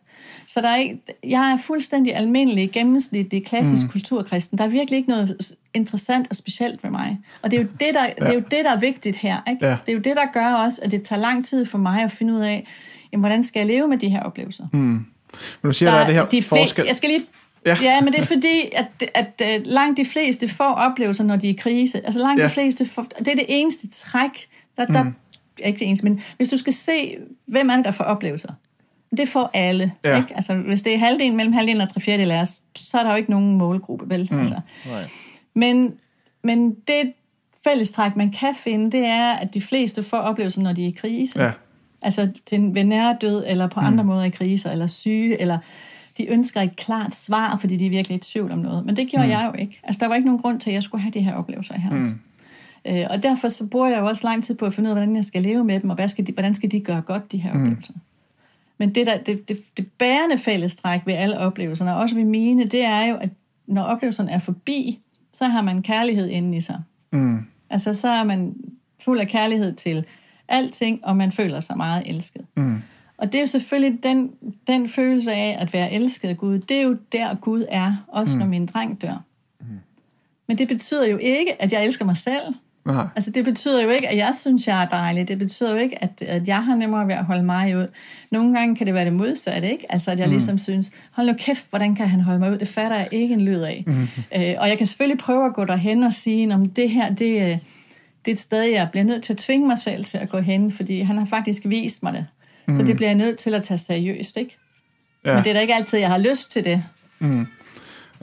[0.46, 3.88] Så der er ikke, jeg er fuldstændig almindelig, gennemsnitlig, klassisk mm.
[3.88, 4.58] kulturkristen.
[4.58, 7.18] Der er virkelig ikke noget interessant og specielt ved mig.
[7.42, 8.10] Og det er jo det, der, ja.
[8.18, 9.36] det, er, jo det, der er vigtigt her.
[9.50, 9.66] Ikke?
[9.66, 9.76] Ja.
[9.86, 12.12] Det er jo det, der gør også, at det tager lang tid for mig at
[12.12, 12.66] finde ud af,
[13.12, 14.66] jamen, hvordan skal jeg leve med de her oplevelser.
[14.72, 14.78] Mm.
[14.78, 15.06] Men
[15.64, 16.84] du siger, der, der er det her de forskel.
[16.86, 17.20] Jeg skal lige
[17.66, 17.76] Ja.
[17.82, 21.48] ja, men det er fordi, at, at, at langt de fleste får oplevelser, når de
[21.48, 22.06] er i krise.
[22.06, 22.44] Altså langt ja.
[22.44, 25.14] de fleste får, det er det eneste træk, der, der mm.
[25.64, 28.52] ikke det eneste, men hvis du skal se, hvem er det, der får oplevelser,
[29.16, 29.92] det får alle.
[30.04, 30.16] Ja.
[30.16, 30.34] Ikke?
[30.34, 33.10] Altså, hvis det er halvdelen mellem halvdelen og tre fjerdedel af os, så er der
[33.10, 34.28] jo ikke nogen målgruppe, vel?
[34.30, 34.38] Mm.
[34.38, 34.60] Altså.
[34.86, 35.04] Nej.
[35.54, 35.94] Men,
[36.42, 37.12] men det
[37.64, 40.90] fællestræk, man kan finde, det er, at de fleste får oplevelser, når de er i
[40.90, 41.42] krise.
[41.42, 41.50] Ja.
[42.02, 43.86] Altså til en ved død, eller på mm.
[43.86, 45.58] andre måder i krise, eller syge, eller
[46.18, 48.86] de ønsker et klart svar, fordi de er virkelig i tvivl om noget.
[48.86, 49.30] Men det gjorde mm.
[49.30, 49.80] jeg jo ikke.
[49.82, 51.90] Altså, der var ikke nogen grund til, at jeg skulle have de her oplevelser her.
[51.90, 52.20] Mm.
[52.86, 54.96] Øh, og derfor så bruger jeg jo også lang tid på at finde ud af,
[54.96, 57.32] hvordan jeg skal leve med dem, og hvad skal de, hvordan skal de gøre godt,
[57.32, 57.60] de her mm.
[57.60, 57.92] oplevelser.
[58.78, 62.66] Men det, der, det, det, det bærende fællestræk ved alle oplevelserne, og også ved mine,
[62.66, 63.28] det er jo, at
[63.66, 65.00] når oplevelserne er forbi,
[65.32, 66.82] så har man kærlighed inde i sig.
[67.12, 67.38] Mm.
[67.70, 68.54] Altså, så er man
[69.00, 70.04] fuld af kærlighed til
[70.48, 72.46] alting, og man føler sig meget elsket.
[72.56, 72.82] Mm.
[73.16, 74.32] Og det er jo selvfølgelig den,
[74.66, 78.36] den følelse af at være elsket af Gud, det er jo der Gud er, også
[78.36, 78.38] mm.
[78.38, 79.24] når min dreng dør.
[79.60, 79.66] Mm.
[80.48, 82.54] Men det betyder jo ikke, at jeg elsker mig selv.
[82.86, 83.02] Aha.
[83.16, 85.28] Altså det betyder jo ikke, at jeg synes, jeg er dejlig.
[85.28, 87.86] Det betyder jo ikke, at, at jeg har nemmere ved at holde mig ud.
[88.30, 89.92] Nogle gange kan det være det modsatte, ikke?
[89.92, 90.32] Altså at jeg mm.
[90.32, 92.58] ligesom synes, hold nu kæft, hvordan kan han holde mig ud?
[92.58, 93.84] Det fatter jeg ikke en lyd af.
[93.86, 94.08] Mm.
[94.36, 97.42] Øh, og jeg kan selvfølgelig prøve at gå derhen og sige, om det her, det,
[97.42, 97.58] øh,
[98.24, 100.38] det er et sted, jeg bliver nødt til at tvinge mig selv til at gå
[100.38, 102.26] hen, fordi han har faktisk vist mig det.
[102.68, 102.74] Mm.
[102.74, 104.56] Så det bliver jeg nødt til at tage seriøst, ikke?
[105.24, 105.34] Ja.
[105.34, 106.82] Men det er da ikke altid, jeg har lyst til det.
[107.18, 107.46] Mm.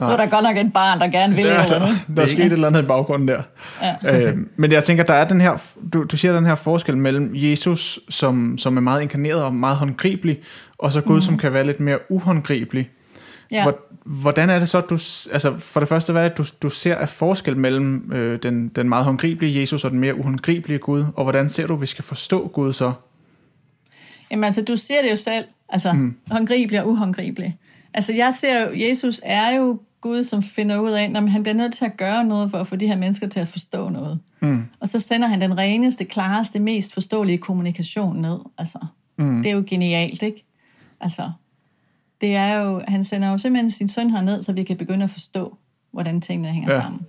[0.02, 0.10] Nej.
[0.10, 1.86] Så er der godt nok et barn, der gerne vil ja, der, der,
[2.16, 3.42] der er sket et eller andet i baggrunden der.
[3.82, 4.30] Ja.
[4.30, 5.56] øh, men jeg tænker, der er den her,
[5.92, 9.76] du, du siger den her forskel mellem Jesus, som, som er meget inkarneret og meget
[9.76, 10.40] håndgribelig,
[10.78, 11.22] og så Gud, mm.
[11.22, 12.90] som kan være lidt mere uhåndgribelig.
[13.50, 13.66] Ja.
[14.04, 14.94] Hvordan er det så, du,
[15.32, 18.68] altså for det første, hvad er det, du, du ser af forskel mellem øh, den,
[18.68, 22.04] den meget håndgribelige Jesus og den mere uhåndgribelige Gud, og hvordan ser du, vi skal
[22.04, 22.92] forstå Gud så?
[24.30, 25.44] Jamen altså, du ser det jo selv.
[25.68, 26.16] Altså, mm.
[26.30, 27.58] håndgribelig og uhåndgribelig.
[27.94, 31.54] Altså, jeg ser jo, Jesus er jo Gud, som finder ud af, at han bliver
[31.54, 34.20] nødt til at gøre noget for at få de her mennesker til at forstå noget.
[34.40, 34.64] Mm.
[34.80, 38.38] Og så sender han den reneste, klareste, mest forståelige kommunikation ned.
[38.58, 38.78] Altså,
[39.18, 39.42] mm.
[39.42, 40.44] det er jo genialt, ikke?
[41.00, 41.30] Altså,
[42.20, 45.10] det er jo, han sender jo simpelthen sin søn herned, så vi kan begynde at
[45.10, 45.56] forstå,
[45.90, 46.80] hvordan tingene hænger ja.
[46.80, 47.06] sammen.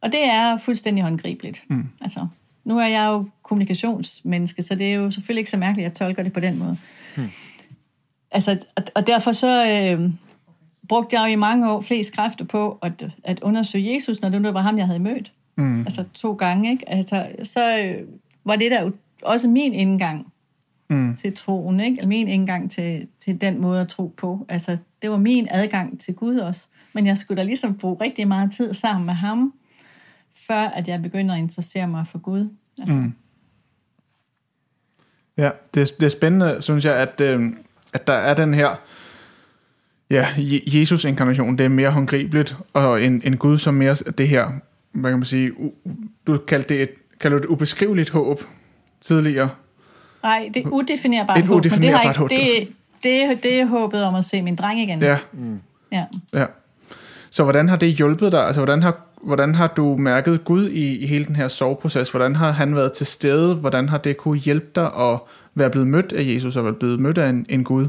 [0.00, 1.64] Og det er fuldstændig håndgribeligt.
[1.68, 1.88] Mm.
[2.00, 2.26] Altså,
[2.64, 6.06] nu er jeg jo kommunikationsmenneske, så det er jo selvfølgelig ikke så mærkeligt, at jeg
[6.06, 6.76] tolker det på den måde.
[7.16, 7.28] Mm.
[8.30, 10.10] Altså, og, og derfor så øh,
[10.90, 14.42] brugte jeg jo i mange år flest kræfter på at, at undersøge Jesus, når det
[14.42, 15.32] nu var ham, jeg havde mødt.
[15.56, 15.80] Mm.
[15.80, 16.88] Altså to gange, ikke?
[16.88, 18.08] Altså, så øh,
[18.44, 18.90] var det der
[19.22, 20.32] også min indgang
[20.90, 21.16] mm.
[21.16, 21.96] til troen, ikke?
[21.96, 24.46] Eller min indgang til, til den måde at tro på.
[24.48, 26.68] Altså, det var min adgang til Gud også.
[26.92, 29.54] Men jeg skulle da ligesom bruge rigtig meget tid sammen med ham,
[30.46, 32.48] før at jeg begynder at interessere mig for Gud.
[32.80, 32.96] Altså.
[32.96, 33.12] Mm.
[35.36, 37.52] Ja, det, det er spændende, synes jeg, at, øh,
[37.92, 38.76] at der er den her
[40.10, 40.26] ja,
[40.66, 44.50] Jesus-inkarnation, det er mere håndgribeligt, og en, en Gud som mere det her,
[44.92, 45.72] hvad kan man sige, u,
[46.26, 48.40] du kaldte det et, kalder det et ubeskriveligt håb
[49.00, 49.48] tidligere.
[50.22, 53.66] Nej, det er udefinerbart et håb, udefinerbart men det, har ikke, det, det, det er
[53.66, 55.02] håbet om at se min dreng igen.
[55.02, 55.18] Ja.
[55.32, 55.60] Mm.
[55.92, 56.04] ja.
[56.34, 56.46] ja.
[57.30, 58.46] Så hvordan har det hjulpet dig?
[58.46, 62.10] Altså, hvordan har, hvordan har du mærket Gud i, i hele den her soveproces?
[62.10, 63.54] Hvordan har han været til stede?
[63.54, 65.18] Hvordan har det kunne hjælpe dig at
[65.54, 67.86] være blevet mødt af Jesus og være blevet mødt af en, en Gud?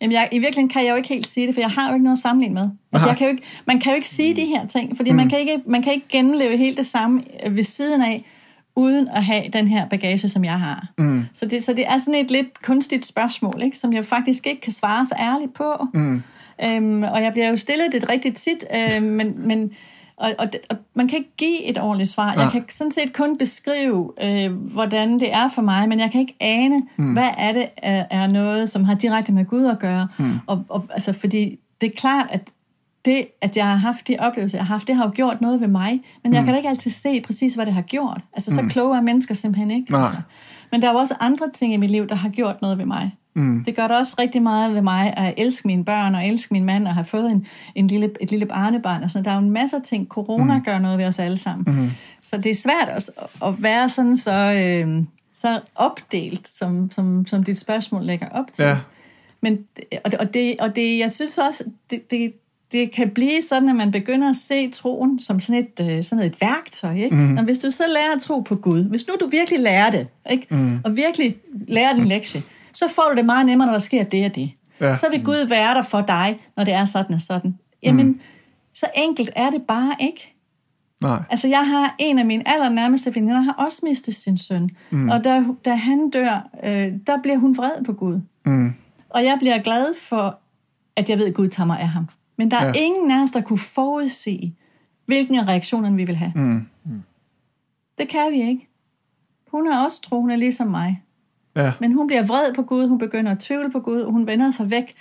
[0.00, 1.94] Jamen, jeg, i virkeligheden kan jeg jo ikke helt sige det, for jeg har jo
[1.94, 2.68] ikke noget at sammenligne med.
[2.92, 5.16] Altså, jeg kan jo ikke, man kan jo ikke sige de her ting, fordi mm.
[5.16, 8.24] man, kan ikke, man kan ikke genleve helt det samme ved siden af,
[8.76, 10.88] uden at have den her bagage, som jeg har.
[10.98, 11.24] Mm.
[11.32, 14.60] Så, det, så det er sådan et lidt kunstigt spørgsmål, ikke, som jeg faktisk ikke
[14.60, 15.86] kan svare så ærligt på.
[15.94, 16.22] Mm.
[16.64, 19.72] Øhm, og jeg bliver jo stillet det rigtig tit, øhm, men, men
[20.20, 22.32] og, og, og man kan ikke give et ordentligt svar.
[22.32, 22.40] Ja.
[22.40, 26.20] Jeg kan sådan set kun beskrive, øh, hvordan det er for mig, men jeg kan
[26.20, 27.12] ikke ane, mm.
[27.12, 30.08] hvad er det er, er noget, som har direkte med Gud at gøre.
[30.18, 30.32] Mm.
[30.46, 32.50] Og, og, altså, fordi det er klart, at
[33.04, 35.60] det, at jeg har haft de oplevelser, jeg har haft, det har jo gjort noget
[35.60, 36.44] ved mig, men jeg mm.
[36.44, 38.20] kan da ikke altid se præcis, hvad det har gjort.
[38.32, 38.68] Altså, så mm.
[38.68, 39.96] kloge er mennesker simpelthen ikke.
[39.96, 40.20] Altså.
[40.72, 42.86] Men der er jo også andre ting i mit liv, der har gjort noget ved
[42.86, 43.16] mig.
[43.34, 43.64] Mm.
[43.64, 46.64] Det gør det også rigtig meget ved mig at elske mine børn og elske min
[46.64, 49.02] mand og have fået en, en lille, et lille barnebarn.
[49.02, 50.06] Altså, der er jo en masse ting.
[50.08, 50.64] Corona mm.
[50.64, 51.80] gør noget ved os alle sammen.
[51.80, 51.90] Mm.
[52.22, 53.10] Så det er svært at,
[53.44, 55.04] at være sådan så, øh,
[55.34, 58.64] så opdelt, som, som, som dit spørgsmål lægger op til.
[58.64, 58.78] Ja.
[59.40, 59.58] Men,
[60.04, 62.32] og, og, det, og det, jeg synes også, det, det,
[62.72, 66.24] det kan blive sådan, at man begynder at se troen som sådan et, øh, sådan
[66.24, 66.94] et værktøj.
[66.94, 67.16] Ikke?
[67.16, 67.36] Mm.
[67.36, 70.06] Og hvis du så lærer at tro på Gud, hvis nu du virkelig lærer det,
[70.30, 70.46] ikke?
[70.50, 70.78] Mm.
[70.84, 71.34] og virkelig
[71.68, 74.50] lærer din lektie, så får du det meget nemmere, når der sker det og det.
[74.80, 74.96] Ja.
[74.96, 77.58] Så vil Gud være der for dig, når det er sådan og sådan.
[77.82, 78.20] Jamen, mm.
[78.74, 80.34] så enkelt er det bare ikke.
[81.02, 81.22] Nej.
[81.30, 84.70] Altså, jeg har en af mine allernærmeste veninder, har også mistet sin søn.
[84.90, 85.08] Mm.
[85.08, 88.20] Og da, da han dør, øh, der bliver hun vred på Gud.
[88.46, 88.74] Mm.
[89.08, 90.38] Og jeg bliver glad for,
[90.96, 92.08] at jeg ved, at Gud tager mig af ham.
[92.40, 92.72] Men der er ja.
[92.74, 94.52] ingen af os, der kunne forudse,
[95.06, 96.32] hvilken af reaktionerne vi vil have.
[96.34, 96.66] Mm.
[96.84, 97.02] Mm.
[97.98, 98.68] Det kan vi ikke.
[99.50, 101.02] Hun er også troende, ligesom mig.
[101.56, 101.72] Ja.
[101.80, 104.70] Men hun bliver vred på Gud, hun begynder at tvivle på Gud, hun vender sig
[104.70, 104.94] væk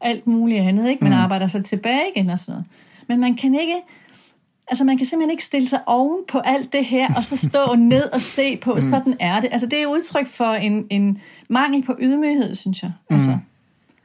[0.00, 1.04] alt muligt andet, ikke?
[1.04, 1.18] Man mm.
[1.18, 2.66] arbejder sig tilbage igen og sådan noget.
[3.08, 3.76] Men man kan ikke,
[4.68, 7.74] altså man kan simpelthen ikke stille sig oven på alt det her, og så stå
[7.94, 8.80] ned og se på, mm.
[8.80, 9.48] sådan er det.
[9.52, 12.92] Altså det er udtryk for en, en mangel på ydmyghed, synes jeg.
[13.10, 13.16] Mm.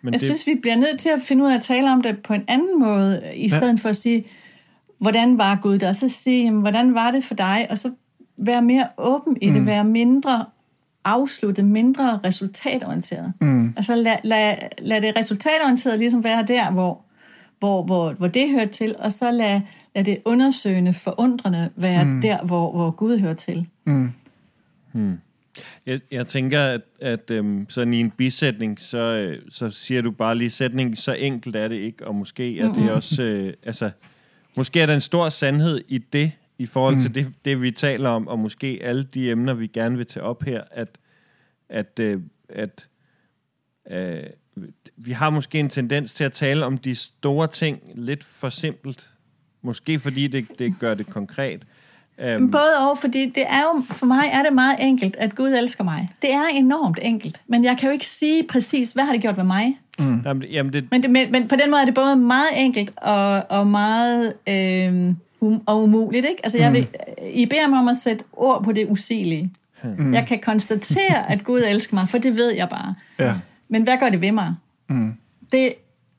[0.02, 0.28] Men jeg det...
[0.28, 2.44] synes, vi bliver nødt til at finde ud af at tale om det på en
[2.48, 3.78] anden måde, i stedet ja.
[3.78, 4.26] for at sige,
[5.00, 5.90] hvordan var Gud der?
[5.90, 7.68] Og så sige, jamen, hvordan var det for dig?
[7.70, 7.92] Og så
[8.38, 9.66] være mere åben i det, mm.
[9.66, 10.46] være mindre
[11.06, 13.34] afsluttet, mindre resultatorienteret.
[13.42, 13.74] Mm.
[13.78, 17.02] Altså lad, lad, lad det resultatorienteret ligesom være der, hvor,
[17.60, 19.62] hvor, hvor, hvor det hører til, og så lad,
[19.96, 22.22] lad det undersøgende, forundrende være mm.
[22.22, 23.68] der, hvor, hvor Gud hører til.
[23.86, 24.12] Mm.
[24.92, 25.18] Hmm.
[25.86, 30.12] Jeg, jeg tænker, at, at øhm, sådan i en bisætning, så, øh, så siger du
[30.12, 33.92] bare lige sætningen, så enkelt er det ikke, og måske er det også, øh, altså,
[34.58, 37.02] måske er der en stor sandhed i det, i forhold mm.
[37.02, 40.24] til det, det, vi taler om, og måske alle de emner, vi gerne vil tage
[40.24, 40.98] op her, at,
[41.70, 42.88] at, øh, at
[43.92, 44.24] øh,
[44.96, 49.10] vi har måske en tendens til at tale om de store ting lidt for simpelt.
[49.62, 51.66] Måske fordi det, det gør det konkret.
[52.38, 55.50] Um, Både og, fordi det er jo, for mig er det meget enkelt, at Gud
[55.50, 56.10] elsker mig.
[56.22, 59.38] Det er enormt enkelt, men jeg kan jo ikke sige præcis, hvad har det gjort
[59.38, 59.80] med mig.
[60.00, 60.22] Mm.
[60.26, 60.88] Jamen, jamen det...
[60.92, 64.34] Men, det, men, men på den måde er det både meget enkelt og, og meget...
[64.50, 66.26] Øh, um, og umuligt.
[66.26, 66.40] Ikke?
[66.44, 66.88] Altså, jeg vil,
[67.34, 69.52] I beder mig om at sætte ord på det usigelige.
[69.84, 70.14] Mm.
[70.14, 72.96] Jeg kan konstatere, at Gud elsker mig, for det ved jeg bare.
[73.20, 73.34] Ja.
[73.70, 74.56] Men hvad gør det ved mig?
[74.90, 75.14] Mm.
[75.52, 75.74] Det,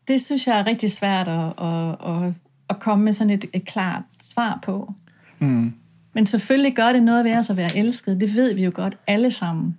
[0.08, 2.32] det synes jeg er rigtig svært at, at, at,
[2.70, 4.94] at komme med sådan et, et klart svar på.
[5.38, 5.72] Mm.
[6.12, 8.20] Men selvfølgelig gør det noget ved os at være elsket.
[8.20, 9.78] Det ved vi jo godt alle sammen,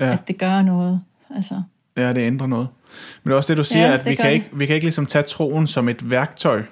[0.00, 0.12] ja.
[0.12, 1.00] at det gør noget.
[1.36, 1.62] Altså.
[1.96, 2.68] Ja, det ændrer noget.
[3.22, 4.32] Men det er også det, du siger, Ja, at vi kan, det.
[4.32, 6.62] ikke, vi kan ikke ligesom tage troen som et værktøj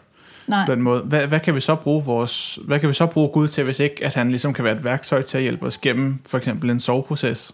[0.47, 0.67] Nej.
[0.67, 1.03] på den måde.
[1.03, 3.81] Hvad, hvad, kan vi så bruge vores, hvad kan vi så bruge Gud til, hvis
[3.81, 6.71] ikke at han ligesom kan være et værktøj til at hjælpe os gennem for eksempel
[6.71, 7.53] en soveproces?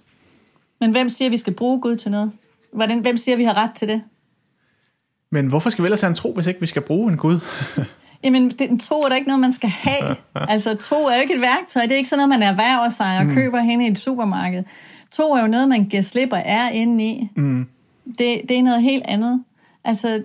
[0.80, 2.32] Men hvem siger, at vi skal bruge Gud til noget?
[2.72, 4.02] Hvordan, hvem siger, at vi har ret til det?
[5.30, 7.40] Men hvorfor skal vi ellers have en tro, hvis ikke vi skal bruge en Gud?
[8.24, 10.16] Jamen, det, tro er da ikke noget, man skal have.
[10.48, 11.82] Altså, tro er jo ikke et værktøj.
[11.82, 14.64] Det er ikke sådan noget, man erhverver sig og køber hen i et supermarked.
[15.10, 17.28] Tro er jo noget, man giver slip og er inde i.
[17.36, 17.66] Mm.
[18.18, 19.44] Det, det er noget helt andet.
[19.84, 20.22] Altså,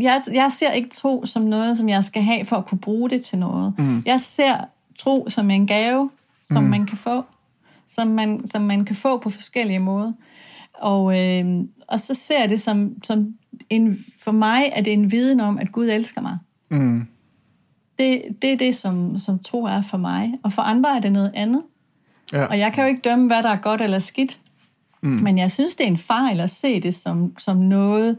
[0.00, 3.10] jeg, jeg ser ikke tro som noget, som jeg skal have for at kunne bruge
[3.10, 3.74] det til noget.
[3.78, 4.02] Mm.
[4.06, 4.56] Jeg ser
[4.98, 6.10] tro som en gave,
[6.44, 6.70] som mm.
[6.70, 7.24] man kan få.
[7.86, 10.12] Som man, som man kan få på forskellige måder.
[10.74, 13.34] Og, øh, og så ser jeg det som, som
[13.70, 16.38] en, for mig er det en viden om, at Gud elsker mig.
[16.70, 17.06] Mm.
[17.98, 20.34] Det, det er det, som, som tro er for mig.
[20.42, 21.62] Og for andre er det noget andet.
[22.32, 22.44] Ja.
[22.44, 24.38] Og jeg kan jo ikke dømme, hvad der er godt eller skidt.
[25.02, 25.10] Mm.
[25.10, 28.16] Men jeg synes, det er en fejl at se det som, som noget,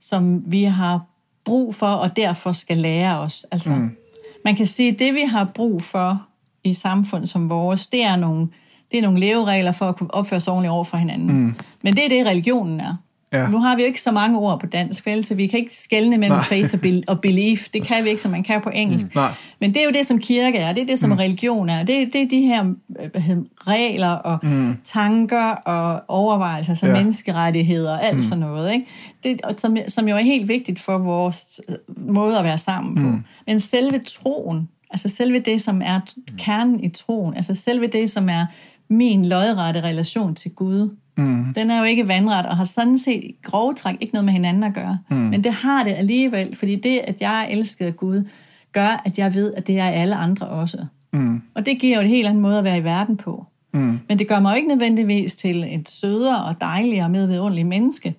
[0.00, 1.00] som vi har
[1.44, 3.46] brug for, og derfor skal lære os.
[3.50, 3.96] Altså, mm.
[4.44, 6.26] Man kan sige, at det, vi har brug for
[6.64, 8.48] i samfund som vores, det er nogle,
[8.90, 11.40] det er nogle leveregler for at kunne opføre os ordentligt over for hinanden.
[11.40, 11.54] Mm.
[11.82, 12.96] Men det er det, religionen er.
[13.32, 13.48] Ja.
[13.48, 15.24] Nu har vi jo ikke så mange ord på dansk, vel?
[15.24, 16.44] så vi kan ikke skelne mellem Nej.
[16.44, 17.68] faith og, be- og belief.
[17.68, 19.06] Det kan vi ikke, som man kan på engelsk.
[19.06, 19.10] Mm.
[19.14, 19.32] Nej.
[19.60, 20.72] Men det er jo det, som kirke er.
[20.72, 21.16] Det er det, som mm.
[21.16, 21.82] religion er.
[21.82, 22.64] Det, det er de her
[23.10, 24.76] hvad hedder, regler og mm.
[24.84, 26.94] tanker og overvejelser, som Ja.
[26.94, 27.00] ja.
[27.00, 28.22] menneskerettigheder og alt mm.
[28.22, 28.72] sådan noget.
[28.72, 28.86] Ikke?
[29.22, 33.10] Det, som, som jo er helt vigtigt for vores øh, måde at være sammen på.
[33.10, 33.24] Mm.
[33.46, 36.00] Men selve troen, altså selve det, som er
[36.38, 38.46] kernen i troen, altså selve det, som er
[38.88, 41.54] min lodrette relation til Gud, Mm.
[41.54, 44.32] den er jo ikke vandret og har sådan set i grove træk ikke noget med
[44.32, 44.98] hinanden at gøre.
[45.10, 45.16] Mm.
[45.16, 48.28] Men det har det alligevel, fordi det, at jeg er elsket af Gud,
[48.72, 50.86] gør, at jeg ved, at det er alle andre også.
[51.12, 51.42] Mm.
[51.54, 53.46] Og det giver jo en helt anden måde at være i verden på.
[53.74, 54.00] Mm.
[54.08, 57.68] Men det gør mig jo ikke nødvendigvis til et sødere og dejligere og mere vidunderligt
[57.68, 58.14] menneske.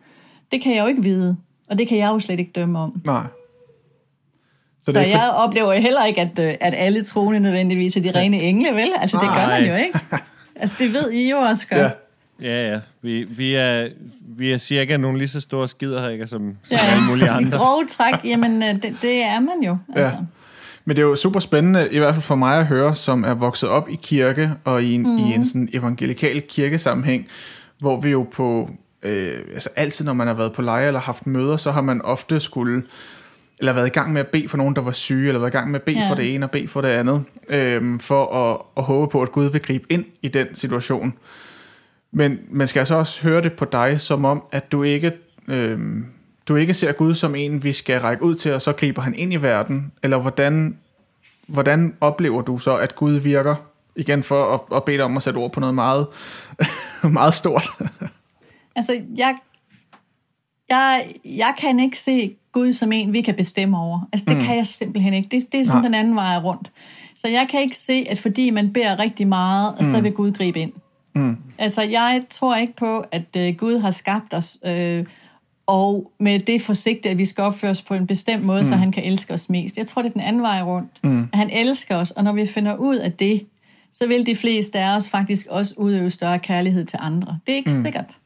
[0.51, 1.38] Det kan jeg jo ikke vide,
[1.69, 3.01] og det kan jeg jo slet ikke dømme om.
[3.05, 3.23] Nej.
[3.23, 7.97] Så, det så ikke jeg oplever jo heller ikke, at, øh, at alle troende nødvendigvis
[7.97, 8.89] er de rene engle, vel?
[9.01, 9.99] Altså, det gør man jo ikke.
[10.62, 11.85] Altså, det ved I jo også For, godt.
[11.85, 11.91] ja.
[12.41, 12.80] Ja, ja.
[13.02, 13.89] Vi, vi, er,
[14.21, 17.58] vi er cirka nogle lige så store skider som, som Ja, alle mulige andre.
[17.58, 19.78] grove træk, jamen, øh, det, det er man jo.
[19.95, 20.13] Altså.
[20.13, 20.19] Ja.
[20.86, 23.34] Men det er jo super spændende, i hvert fald for mig at høre, som er
[23.34, 25.17] vokset op i kirke og i en, mm.
[25.17, 27.28] i en sådan evangelikal kirkesammenhæng,
[27.80, 28.69] hvor vi jo på,
[29.04, 32.02] øh, altså altid når man har været på lejre eller haft møder, så har man
[32.02, 32.84] ofte skulle,
[33.60, 35.58] eller været i gang med at bede for nogen, der var syge, eller været i
[35.58, 36.04] gang med at bede ja.
[36.04, 36.10] Ja.
[36.12, 39.32] for det ene og bede for det andet, øh, for at, at håbe på, at
[39.32, 41.13] Gud vil gribe ind i den situation.
[42.12, 45.12] Men man skal altså også høre det på dig, som om, at du ikke,
[45.48, 45.80] øh,
[46.48, 49.15] du ikke ser Gud som en, vi skal række ud til, og så griber han
[49.15, 49.91] ind i verden.
[50.04, 50.78] Eller hvordan,
[51.48, 53.56] hvordan oplever du så, at Gud virker?
[53.95, 56.08] Igen for at, at bede dig om at sætte ord på noget meget,
[57.04, 57.69] meget stort.
[58.76, 59.38] Altså, jeg,
[60.69, 64.08] jeg, jeg kan ikke se Gud som en, vi kan bestemme over.
[64.13, 64.43] Altså, det mm.
[64.43, 65.30] kan jeg simpelthen ikke.
[65.32, 65.88] Det, det er sådan Nej.
[65.88, 66.72] den anden vej rundt.
[67.15, 69.86] Så jeg kan ikke se, at fordi man beder rigtig meget, mm.
[69.86, 70.74] så vil Gud gribe ind.
[71.15, 71.38] Mm.
[71.58, 75.06] Altså, jeg tror ikke på, at øh, Gud har skabt os, øh,
[75.67, 78.65] og med det forsigte, at vi skal opføre os på en bestemt måde, mm.
[78.65, 79.78] så han kan elske os mest.
[79.78, 80.91] Jeg tror, det er den anden vej rundt.
[81.04, 81.19] Mm.
[81.34, 83.45] At han elsker os, og når vi finder ud af det,
[83.91, 87.39] så vil de fleste af os faktisk også udøve større kærlighed til andre.
[87.48, 87.82] Det er ikke mm.
[87.84, 88.17] sikkert.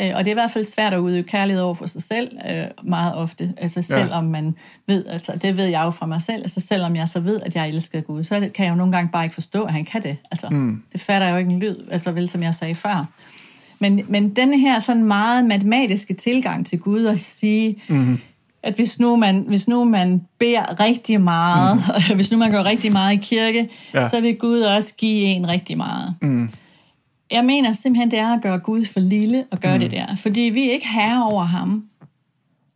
[0.00, 2.30] Øh, Og det er i hvert fald svært at udøve kærlighed over for sig selv
[2.50, 3.54] øh, meget ofte.
[3.56, 4.54] Altså selvom man
[4.86, 7.56] ved, altså det ved jeg jo fra mig selv, altså selvom jeg så ved, at
[7.56, 10.02] jeg elsker Gud, så kan jeg jo nogle gange bare ikke forstå, at han kan
[10.02, 10.16] det.
[10.30, 10.82] Altså mm.
[10.92, 13.06] det fatter jeg jo ikke en lyd, altså vel som jeg sagde før.
[13.78, 18.18] Men, men denne her sådan meget matematiske tilgang til Gud og sige, mm.
[18.62, 22.14] at hvis nu, man, hvis nu man beder rigtig meget, mm.
[22.16, 24.08] hvis nu man går rigtig meget i kirke, ja.
[24.08, 26.14] så vil Gud også give en rigtig meget.
[26.22, 26.48] Mm.
[27.30, 29.80] Jeg mener simpelthen, det er at gøre Gud for lille og gøre mm.
[29.80, 30.16] det der.
[30.16, 31.84] Fordi vi er ikke herre over ham.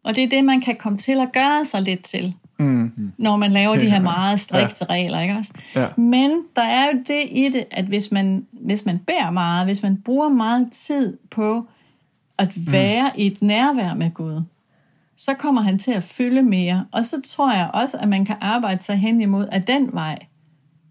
[0.03, 3.13] Og det er det, man kan komme til at gøre sig lidt til, Mm.
[3.19, 3.91] når man laver de Ja.
[3.91, 4.95] her meget strikte ja.
[4.95, 5.21] regler.
[5.21, 5.53] Ikke også?
[5.75, 5.87] Ja.
[5.97, 9.83] Men der er jo det i det, at hvis man, hvis man bærer meget, hvis
[9.83, 11.67] man bruger meget tid på
[12.39, 13.21] at være mm.
[13.21, 14.43] i et nærvær med Gud,
[15.17, 16.87] så kommer han til at fylde mere.
[16.93, 20.19] Og så tror jeg også, at man kan arbejde sig hen imod af den vej,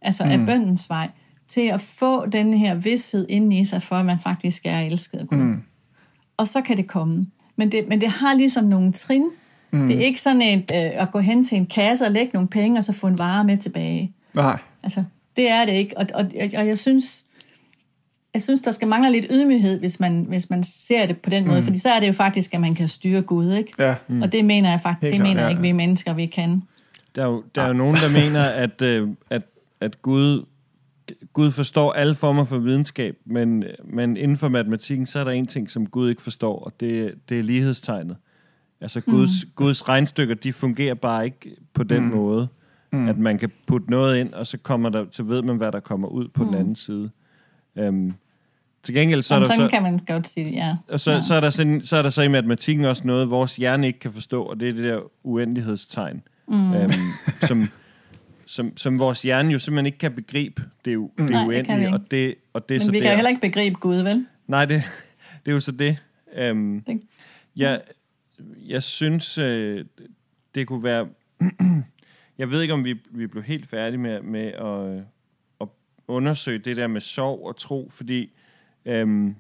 [0.02, 0.32] altså mm.
[0.32, 1.10] af bøndens vej,
[1.50, 5.18] til at få den her vidshed ind i sig, for at man faktisk er elsket
[5.18, 5.38] af Gud.
[5.38, 5.64] Mm.
[6.38, 7.28] Og så kan det komme.
[7.56, 9.24] Men det, men det har ligesom nogle trin.
[9.72, 9.88] Mm.
[9.88, 12.48] Det er ikke sådan et, øh, at gå hen til en kasse og lægge nogle
[12.48, 14.12] penge, og så få en vare med tilbage.
[14.34, 14.60] Nej.
[14.84, 15.04] Altså,
[15.38, 15.98] det er det ikke.
[15.98, 17.26] Og, og, og jeg synes,
[18.34, 21.48] jeg synes, der skal mangle lidt ydmyghed, hvis man, hvis man ser det på den
[21.48, 21.64] måde.
[21.64, 23.74] Fordi så er det jo faktisk, at man kan styre Gud, ikke?
[23.80, 23.96] Ja.
[24.08, 24.22] Mm.
[24.22, 25.50] Og det mener jeg faktisk, Helt det klart, mener jeg ja.
[25.50, 26.64] ikke, vi mennesker, vi kan.
[27.16, 29.42] Der er jo, der er jo nogen, der mener, at, øh, at,
[29.82, 30.46] at Gud,
[31.34, 35.48] Gud forstår alle former for videnskab, men, men inden for matematikken, så er der en
[35.48, 38.18] ting, som Gud ikke forstår, og det, det er lighedstegnet.
[38.82, 39.52] Altså Guds, mm.
[39.56, 42.10] Guds regnstykker, de fungerer bare ikke på den mm.
[42.10, 42.48] måde,
[42.92, 43.08] mm.
[43.08, 45.80] at man kan putte noget ind, og så, kommer der, så ved man, hvad der
[45.80, 46.50] kommer ud på mm.
[46.50, 47.10] den anden side.
[47.76, 48.14] Um,
[48.84, 50.78] til gengæld så Jamen, er der sådan så, kan man godt sige det, ja.
[50.88, 51.22] og så, ja.
[51.22, 54.00] så, er der sådan, så er der så i matematikken også noget, vores hjerne ikke
[54.00, 56.72] kan forstå, og det er det der uendelighedstegn, mm.
[56.72, 56.92] um,
[57.42, 57.68] som,
[58.50, 60.64] som, som vores hjerne jo simpelthen ikke kan begribe.
[60.86, 63.02] Det er, jo, det er Nej, det og det, og det Men så vi der.
[63.04, 64.26] kan jo heller ikke begribe Gud, vel?
[64.48, 64.84] Nej, det,
[65.46, 65.98] det er jo så det.
[66.52, 67.02] Um, Det-
[67.56, 67.82] jeg,
[68.68, 69.86] jeg synes, øh,
[70.56, 71.08] det kunne være...
[72.38, 75.02] jeg ved ikke, om vi, vi blev helt færdige med, med at, øh,
[75.62, 75.68] at
[76.08, 78.32] undersøge det der med sorg og tro, fordi
[78.86, 79.36] øhm,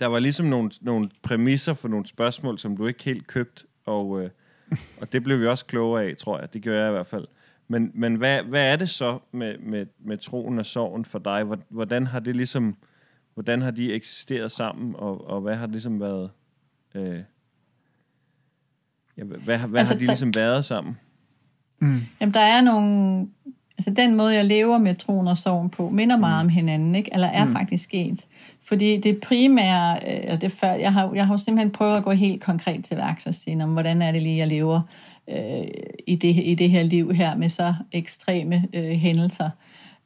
[0.00, 4.22] der var ligesom nogle, nogle præmisser for nogle spørgsmål, som du ikke helt købt, og,
[4.22, 4.30] øh,
[5.00, 6.52] og det blev vi også klogere af, tror jeg.
[6.54, 7.24] Det gør jeg i hvert fald.
[7.68, 11.42] Men, men hvad, hvad er det så med, med, med troen og sorgen for dig?
[11.44, 12.76] Hvor- Hvordan har det ligesom,
[13.34, 16.30] hvordan har de eksisteret sammen, og, og hvad har det ligesom været,
[16.94, 17.18] øh,
[19.18, 20.98] ja, hvad, hvad, hvad Altså, har de der- ligesom været sammen?
[22.20, 23.26] Jamen, der er nogle...
[23.78, 26.46] Altså, den måde, jeg lever med troen og sorgen på, minder meget Mm.
[26.46, 27.10] om hinanden, ikke?
[27.14, 27.52] Eller er mm.
[27.52, 28.28] faktisk ens.
[28.62, 29.96] Fordi det primære...
[29.96, 32.84] øh, Eller det før, jeg, har, jeg har jo simpelthen prøvet at gå helt konkret
[32.84, 34.80] til værks og sige, om, hvordan er det lige, jeg lever
[35.30, 35.66] øh,
[36.06, 39.50] i, det, i det her liv her med så ekstreme øh, hændelser.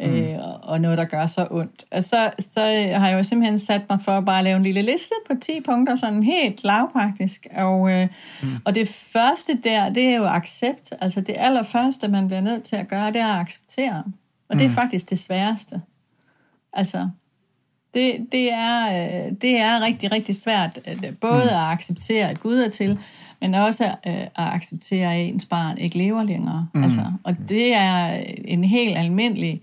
[0.01, 1.85] Øh, og- og noget, der gør så ondt.
[1.91, 2.61] Og så, så
[2.95, 5.61] har jeg jo simpelthen sat mig for at bare lave en lille liste på 10
[5.65, 7.47] punkter, sådan helt lavpraktisk.
[7.57, 8.09] Og, øh,
[8.43, 8.49] mm.
[8.65, 10.93] og det første der, det er jo accept.
[11.01, 14.05] Altså det allerførste, man bliver nødt til at gøre, det er at acceptere.
[14.49, 15.81] Og det er faktisk det sværeste.
[16.73, 17.09] Altså,
[17.95, 18.87] det, det, er,
[19.27, 20.79] øh, det er rigtig, rigtig svært
[21.21, 22.99] både at acceptere, at Gud er til,
[23.43, 26.69] men også øh, at acceptere, at ens barn ikke lever længere.
[26.75, 26.85] Mm.
[26.85, 29.63] Altså, og det er en helt almindelig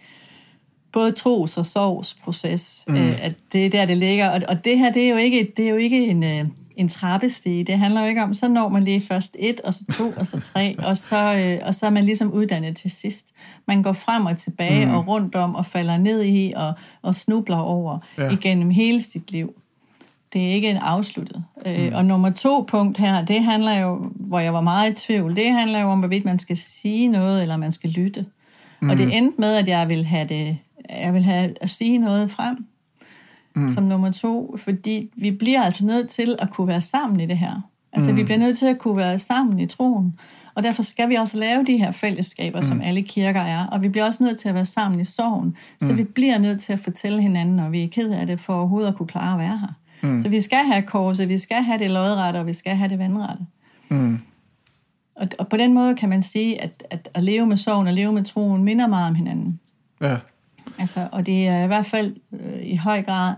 [0.93, 2.95] både tros- og sovsproces, mm.
[2.95, 4.29] øh, at det er der, det ligger.
[4.29, 6.89] Og, og det her, det er jo ikke, det er jo ikke en, øh, en
[6.89, 7.63] trappestige.
[7.63, 10.25] Det handler jo ikke om, så når man lige først et, og så to, og
[10.25, 13.33] så tre, og så, øh, og så er man ligesom uddannet til sidst.
[13.67, 14.95] Man går frem og tilbage mm.
[14.95, 18.29] og rundt om, og falder ned i, og, og snubler over ja.
[18.29, 19.53] igennem hele sit liv.
[20.33, 21.43] Det er ikke en afsluttet.
[21.65, 21.93] Mm.
[21.93, 25.51] Og nummer to punkt her, det handler jo, hvor jeg var meget i tvivl, det
[25.51, 28.25] handler jo om, hvorvidt man skal sige noget, eller man skal lytte.
[28.79, 28.89] Mm.
[28.89, 30.57] Og det endte med, at jeg vil have det,
[30.89, 32.65] jeg vil have at sige noget frem,
[33.55, 33.69] mm.
[33.69, 37.37] som nummer to, fordi vi bliver altså nødt til at kunne være sammen i det
[37.37, 37.61] her.
[37.93, 38.17] Altså, mm.
[38.17, 40.19] vi bliver nødt til at kunne være sammen i troen.
[40.55, 42.63] Og derfor skal vi også lave de her fællesskaber, mm.
[42.63, 43.65] som alle kirker er.
[43.65, 45.55] Og vi bliver også nødt til at være sammen i sorgen.
[45.81, 45.97] Så mm.
[45.97, 48.87] vi bliver nødt til at fortælle hinanden, når vi er ked af det, for overhovedet
[48.87, 49.73] at kunne klare at være her.
[50.01, 50.21] Mm.
[50.21, 52.99] Så vi skal have korset, vi skal have det lodrette, og vi skal have det
[52.99, 53.45] vandrette.
[53.89, 54.19] Mm.
[55.15, 57.93] Og, og på den måde kan man sige, at, at at leve med sorgen og
[57.93, 59.59] leve med troen minder meget om hinanden.
[60.01, 60.17] Ja.
[60.79, 63.33] Altså, og det er i hvert fald øh, i høj grad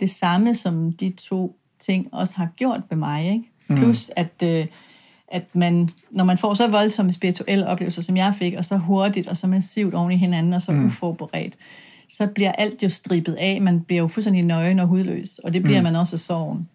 [0.00, 3.26] det samme, som de to ting også har gjort ved mig.
[3.30, 3.44] Ikke?
[3.76, 4.66] Plus, at, øh,
[5.28, 9.28] at man, når man får så voldsomme spirituelle oplevelser, som jeg fik, og så hurtigt
[9.28, 10.86] og så massivt oven i hinanden, og så mm.
[10.86, 11.54] uforberedt,
[12.16, 13.62] så bliver alt jo stribet af.
[13.62, 15.84] Man bliver jo fuldstændig nøgen og hudløs, og det bliver mm.
[15.84, 16.68] man også af sorgen.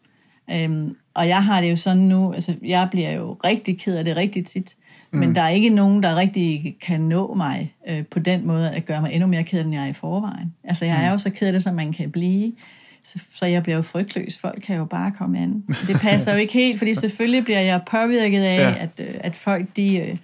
[0.52, 4.06] Øhm, og jeg har det jo sådan nu, altså jeg bliver jo rigtig ked af
[4.06, 4.76] det rigtig tit,
[5.12, 5.20] mm.
[5.20, 8.86] men der er ikke nogen, der rigtig kan nå mig øh, på den måde, at
[8.86, 10.54] gøre mig endnu mere ked end jeg er i forvejen.
[10.64, 12.54] Altså jeg er jo så ked af det, som man kan blive,
[13.04, 14.38] så, så jeg bliver jo frygtløs.
[14.38, 15.64] Folk kan jo bare komme an.
[15.88, 18.84] Det passer jo ikke helt, fordi selvfølgelig bliver jeg påvirket af, ja.
[18.84, 19.98] at, øh, at folk de...
[19.98, 20.18] Øh,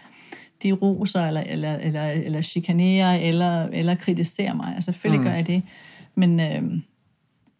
[0.63, 4.73] de roser, eller, eller, eller, eller chikanerer, eller, eller kritiserer mig.
[4.75, 5.27] Altså, selvfølgelig mm.
[5.27, 5.61] gør jeg det.
[6.15, 6.63] Men, øh,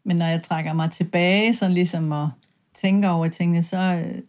[0.03, 2.29] men når jeg trækker mig tilbage, sådan ligesom og
[2.73, 4.21] tænker over tingene, så, øh,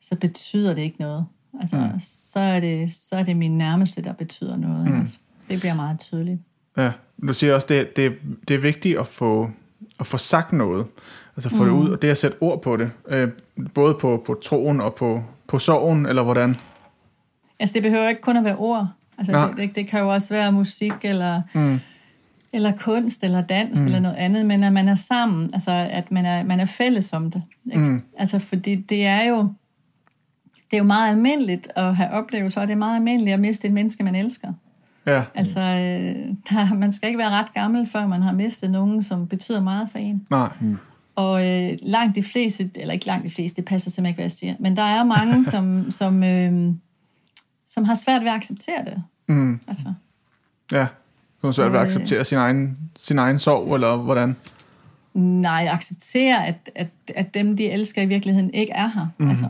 [0.00, 1.26] så betyder det ikke noget.
[1.60, 2.00] Altså, mm.
[2.00, 4.86] så, er det, så er det min nærmeste, der betyder noget.
[4.86, 5.00] Mm.
[5.00, 5.16] Altså.
[5.50, 6.40] Det bliver meget tydeligt.
[6.76, 6.90] Ja,
[7.28, 8.12] du siger også, det, det,
[8.48, 9.50] det er vigtigt at få,
[10.00, 10.86] at få sagt noget.
[11.36, 11.70] Altså få mm.
[11.70, 12.90] det ud, og det at sætte ord på det.
[13.08, 13.28] Øh,
[13.74, 16.56] både på, på troen og på, på sorgen, eller hvordan.
[17.62, 18.88] Altså, det behøver ikke kun at være ord.
[19.18, 21.78] Altså, det, det, det kan jo også være musik, eller, Mm.
[22.52, 23.86] eller kunst, eller dans, mm.
[23.86, 27.12] eller noget andet, men at man er sammen, altså at man er, man er fælles
[27.12, 27.42] om det.
[27.72, 27.78] Ikke?
[27.84, 28.02] Mm.
[28.18, 29.38] Altså, fordi det er jo
[30.70, 33.68] det er jo meget almindeligt at have oplevelser, og det er meget almindeligt at miste
[33.68, 34.52] et menneske, man elsker.
[35.06, 36.14] Ja, Altså, øh,
[36.50, 39.88] der, man skal ikke være ret gammel, før man har mistet nogen, som betyder meget
[39.90, 40.26] for en.
[40.30, 40.48] nej.
[41.16, 44.24] Og øh, langt de fleste, eller ikke langt de fleste, det passer simpelthen ikke, hvad
[44.24, 46.72] jeg siger, men der er mange, som, som, øh,
[47.74, 49.02] som har svært ved at acceptere det.
[49.26, 49.60] Mm.
[49.68, 49.92] Altså,
[50.72, 50.86] Ja,
[51.40, 54.36] så er det svært ved at øh, acceptere sin egen, sin egen sorg, eller hvordan.
[55.14, 59.06] nej, acceptere, at, at, at dem, de elsker i virkeligheden, ikke er her.
[59.18, 59.30] Mm.
[59.30, 59.48] Altså,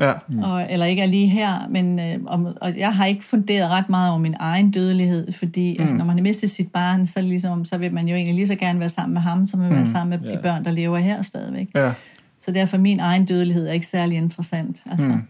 [0.00, 0.12] Ja.
[0.28, 0.38] Mm.
[0.38, 3.88] Og, eller ikke er lige her, men øh, og, og jeg har ikke funderet ret
[3.88, 5.82] meget over min egen dødelighed, fordi mm.
[5.82, 8.46] altså, når man har mistet sit barn, så, ligesom, så vil man jo egentlig lige
[8.46, 9.74] så gerne være sammen med ham, som vil mm.
[9.74, 10.38] være sammen med yeah.
[10.38, 11.68] de børn, der lever her stadigvæk.
[11.74, 11.92] Ja.
[12.38, 14.82] Så derfor min egen dødelighed er ikke særlig interessant.
[14.90, 15.08] Altså.
[15.08, 15.22] Mm.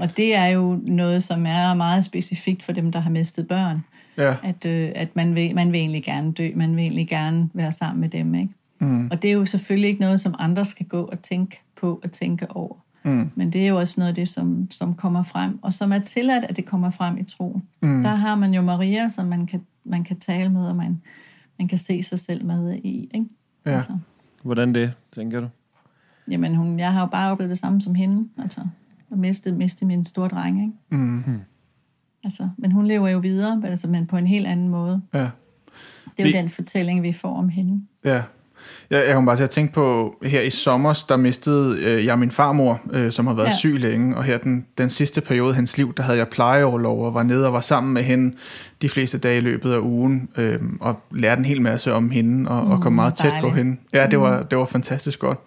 [0.00, 3.84] Og det er jo noget, som er meget specifikt for dem, der har mistet børn.
[4.18, 4.36] Ja.
[4.42, 7.72] At, øh, at man, vil, man vil egentlig gerne dø, man vil egentlig gerne være
[7.72, 8.34] sammen med dem.
[8.34, 8.54] Ikke?
[8.78, 9.08] Mm.
[9.10, 12.12] Og det er jo selvfølgelig ikke noget, som andre skal gå og tænke på og
[12.12, 12.76] tænke over.
[13.02, 13.30] Mm.
[13.34, 15.98] Men det er jo også noget af det, som, som kommer frem, og som er
[15.98, 17.62] tilladt, at det kommer frem i troen.
[17.80, 18.02] Mm.
[18.02, 21.02] Der har man jo Maria, som man kan, man kan tale med, og man,
[21.58, 23.10] man kan se sig selv med i.
[23.14, 23.26] Ikke?
[23.66, 23.70] Ja.
[23.70, 23.98] Altså,
[24.42, 25.48] Hvordan det, tænker du?
[26.28, 28.28] jamen, hun, jeg har jo bare oplevet det samme som hende.
[28.42, 28.60] Altså,
[29.14, 30.60] at miste, miste min store dreng.
[30.62, 31.02] Ikke?
[31.02, 31.22] Mm.
[32.24, 35.02] Altså, men hun lever jo videre, altså, men på en helt anden måde.
[35.14, 35.18] Ja.
[35.18, 35.28] Det
[36.18, 37.82] er jo Vi- den fortælling, vi får om hende.
[38.04, 38.22] Ja.
[38.90, 42.18] Jeg, jeg kom bare til at tænke på, her i sommer, der mistede øh, jeg
[42.18, 43.56] min farmor, øh, som har været ja.
[43.56, 47.04] Syg længe, og her den, den sidste periode af hendes liv, der havde jeg plejeoverlov
[47.04, 48.36] og var nede og var sammen med hende
[48.82, 52.50] de fleste dage i løbet af ugen, øh, og lærte en hel masse om hende,
[52.50, 53.54] og, mm, og kom meget tæt på dejligt.
[53.56, 53.76] hende.
[53.92, 55.38] Ja, det var, det var fantastisk godt.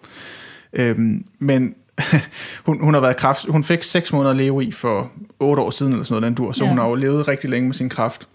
[0.72, 1.74] Øhm, men
[2.66, 5.70] hun, hun har været kraft, hun fik seks måneder at leve i for otte år
[5.70, 6.68] siden, eller sådan noget, den dur, så Ja.
[6.70, 8.28] hun har jo levet rigtig længe med sin kraft.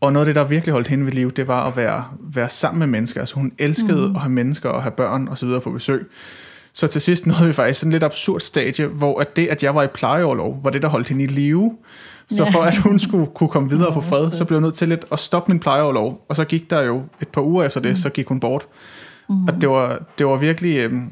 [0.00, 2.48] Og noget af det, der virkelig holdt hende ved liv, det var at være, være
[2.48, 3.20] sammen med mennesker.
[3.20, 4.14] Altså hun elskede mm.
[4.14, 6.06] at have mennesker og have børn og så videre på besøg.
[6.72, 9.62] Så til sidst nåede vi faktisk sådan et lidt absurd stadie, hvor at det, at
[9.62, 11.76] jeg var i plejeoverlov, var det, der holdt hende i live.
[12.30, 12.50] Så Ja.
[12.50, 14.88] for at hun skulle kunne komme videre og få fred, så blev jeg nødt til
[14.88, 16.24] lidt at stoppe min plejeoverlov.
[16.28, 18.66] Og så gik der jo et par uger efter det, så gik hun bort.
[19.28, 19.44] Mm.
[19.48, 20.76] Og det var, det var virkelig...
[20.78, 21.10] Øhm,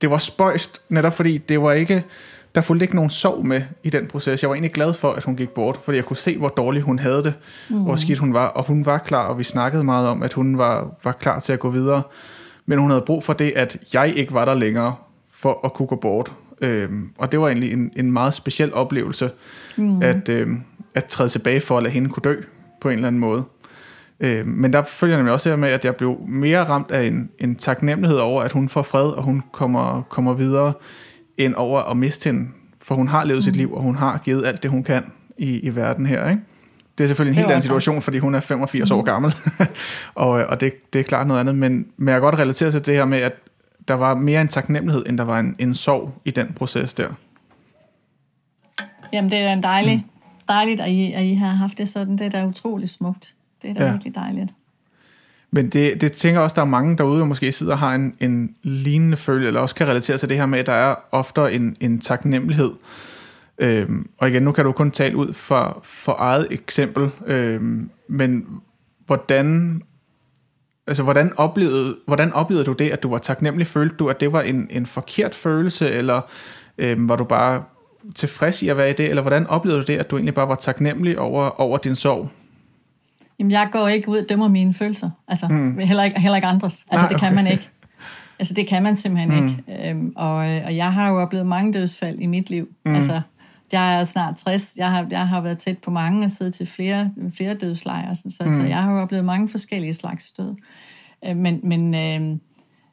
[0.00, 2.04] det var spøjst, netop fordi det var ikke...
[2.54, 4.42] Der fulgte ikke nogen sorg med i den proces.
[4.42, 6.82] Jeg var egentlig glad for, at hun gik bort, fordi jeg kunne se, hvor dårlig
[6.82, 7.34] hun havde det,
[7.70, 7.82] mm.
[7.82, 8.46] hvor skidt hun var.
[8.46, 11.52] Og hun var klar, og vi snakkede meget om, at hun var, var klar til
[11.52, 12.02] at gå videre.
[12.66, 14.94] Men hun havde brug for det, at jeg ikke var der længere,
[15.30, 16.32] for at kunne gå bort.
[16.60, 19.30] Øhm, og det var egentlig en, en meget speciel oplevelse,
[19.76, 20.02] mm.
[20.02, 20.62] at, øhm,
[20.94, 22.40] at træde tilbage for at lade hende kunne dø
[22.80, 23.44] på en eller anden måde.
[24.20, 27.06] Øh, men der følger nemlig også det her med, at jeg blev mere ramt af
[27.06, 30.72] en, en taknemmelighed over, at hun får fred, og hun kommer, kommer videre,
[31.36, 32.48] end over at miste hende.
[32.82, 33.42] For hun har levet mm.
[33.42, 36.30] sit liv, og hun har givet alt det, hun kan i, i verden her.
[36.30, 36.42] Ikke?
[36.98, 38.96] Det er selvfølgelig en helt anden situation, fordi hun er 85 mm.
[38.96, 39.34] år gammel,
[40.14, 41.54] og, og det, det er klart noget andet.
[41.54, 43.32] Men, men jeg kan godt relatere til det her med, at
[43.88, 47.08] der var mere en taknemmelighed, end der var en, en sorg i den proces der.
[49.12, 50.44] Jamen, det er da en dejlig, mm.
[50.48, 52.18] dejligt, at I, at I har haft det sådan.
[52.18, 53.34] Det er da utrolig smukt.
[53.62, 53.90] Det er da Ja.
[53.90, 54.50] virkelig dejligt.
[55.50, 58.14] Men det, det tænker også, der er mange derude, der måske sidder og har en,
[58.20, 61.52] en lignende følelse, eller også kan relatere til det her med, at der er ofte
[61.52, 62.70] en, en taknemmelighed.
[63.58, 68.46] Øhm, og igen, nu kan du kun tale ud for, for eget eksempel, øhm, men
[69.06, 69.82] hvordan,
[70.86, 73.66] altså, hvordan, oplevede, hvordan oplevede du det, at du var taknemmelig?
[73.66, 76.20] Følte du, at det var en, en forkert følelse, eller
[76.78, 77.62] øhm, var du bare
[78.14, 80.48] tilfreds i at være i det, eller hvordan oplevede du det, at du egentlig bare
[80.48, 82.28] var taknemmelig over, over din sorg?
[83.38, 85.10] Jamen, jeg går ikke ud og dømmer mine følelser.
[85.28, 85.78] Altså, mm.
[85.78, 86.86] heller, ikke, heller ikke andres.
[86.90, 87.34] Altså, Nej, det kan okay.
[87.34, 87.70] man ikke.
[88.38, 89.46] Altså, det kan man simpelthen mm.
[89.46, 89.88] ikke.
[89.90, 92.68] Øhm, og, øh, og jeg har jo oplevet mange dødsfald i mit liv.
[92.84, 92.94] Mm.
[92.94, 93.20] Altså,
[93.72, 94.74] jeg er snart 60.
[94.76, 98.14] Jeg har, jeg har været tæt på mange og siddet til flere, flere dødslejre.
[98.14, 98.52] Så, så, mm.
[98.52, 100.54] så jeg har jo oplevet mange forskellige slags død.
[101.24, 102.38] Øh, men men øh,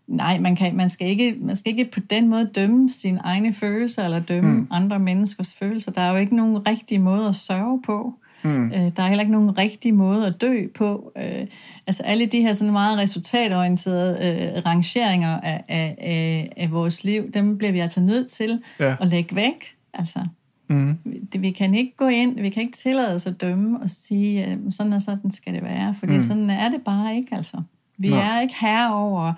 [0.08, 3.54] nej, man, kan, man, skal ikke, man skal ikke på den måde dømme sine egne
[3.54, 4.68] følelser eller dømme mm.
[4.72, 5.91] andre menneskers følelser.
[5.91, 8.14] Der er jo ikke nogen rigtig måde at sørge på.
[8.46, 8.66] Mm.
[8.72, 11.12] Øh, der er heller ikke nogen rigtig måde at dø på.
[11.18, 11.48] Øh,
[11.88, 14.18] altså alle de her sådan meget resultatorienterede
[14.56, 18.96] øh, rangeringer af, af, af, af vores liv, dem bliver vi altså nødt til Ja.
[19.02, 19.76] at lægge væk.
[19.93, 20.20] Altså,
[20.70, 20.98] Mm.
[21.34, 24.46] det, vi kan ikke gå ind, vi kan ikke tillade os at dømme og sige,
[24.48, 26.20] øh, sådan og sådan skal det være, fordi mm.
[26.20, 27.58] sådan er det bare ikke, altså.
[27.98, 28.16] Vi Nå.
[28.16, 29.34] er ikke herre over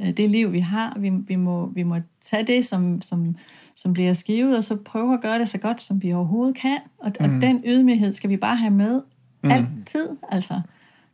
[0.00, 0.96] øh, det liv, vi har.
[0.98, 3.36] Vi, vi, må, vi må tage det, som, som,
[3.82, 6.78] som bliver skivet, og så prøve at gøre det så godt, som vi overhovedet kan.
[6.98, 7.24] Og, mm.
[7.24, 9.02] og den ydmyghed skal vi bare have med
[9.42, 9.50] mm.
[9.50, 10.60] altid, altså.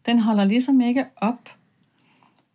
[0.06, 1.48] Den holder ligesom ikke op.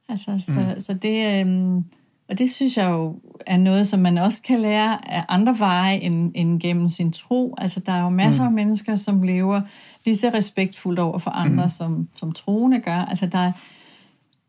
[0.10, 0.80] Altså, så, mm.
[0.80, 1.42] så det...
[1.42, 1.84] Øhm,
[2.30, 5.98] og det synes jeg jo er noget, som man også kan lære af andre veje
[5.98, 7.56] end, end gennem sin tro.
[7.58, 8.48] Altså, der er jo masser mm.
[8.48, 9.62] af mennesker, som lever
[10.06, 11.70] lige så respektfuldt over for andre, mm.
[11.70, 13.06] som, som troende gør.
[13.06, 13.52] Altså, der er,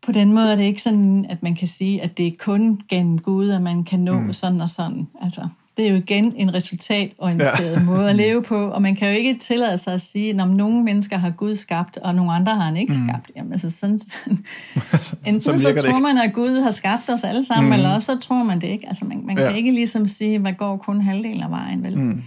[0.05, 2.81] på den måde er det ikke sådan, at man kan sige, at det er kun
[2.89, 4.33] gennem Gud, at man kan nå mm.
[4.33, 5.07] sådan og sådan.
[5.21, 5.47] Altså,
[5.77, 7.83] det er jo igen en resultatorienteret ja.
[7.83, 10.83] måde at leve på, og man kan jo ikke tillade sig at sige, at nogle
[10.83, 13.07] mennesker har Gud skabt, og nogle andre har han ikke mm.
[13.07, 13.31] skabt.
[13.35, 14.45] Jamen, altså sådan, sådan.
[15.25, 17.73] Enten så det tror man, at Gud har skabt os alle sammen, mm.
[17.73, 18.87] eller også så tror man det ikke.
[18.87, 19.47] Altså, man, man Ja.
[19.47, 21.99] kan ikke ligesom sige, hvad går kun halvdelen af vejen, vel?
[21.99, 22.23] Mm.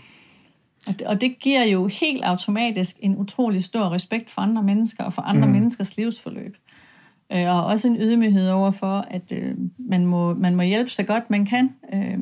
[0.87, 5.05] Og, det, og det giver jo helt automatisk en utrolig stor respekt for andre mennesker,
[5.05, 5.53] og for andre mm.
[5.53, 6.57] menneskers livsforløb.
[7.33, 11.03] Øh, og også en ydmyghed over for, at øh, man, må, man må hjælpe så
[11.03, 11.75] godt man kan.
[11.95, 12.19] Øh,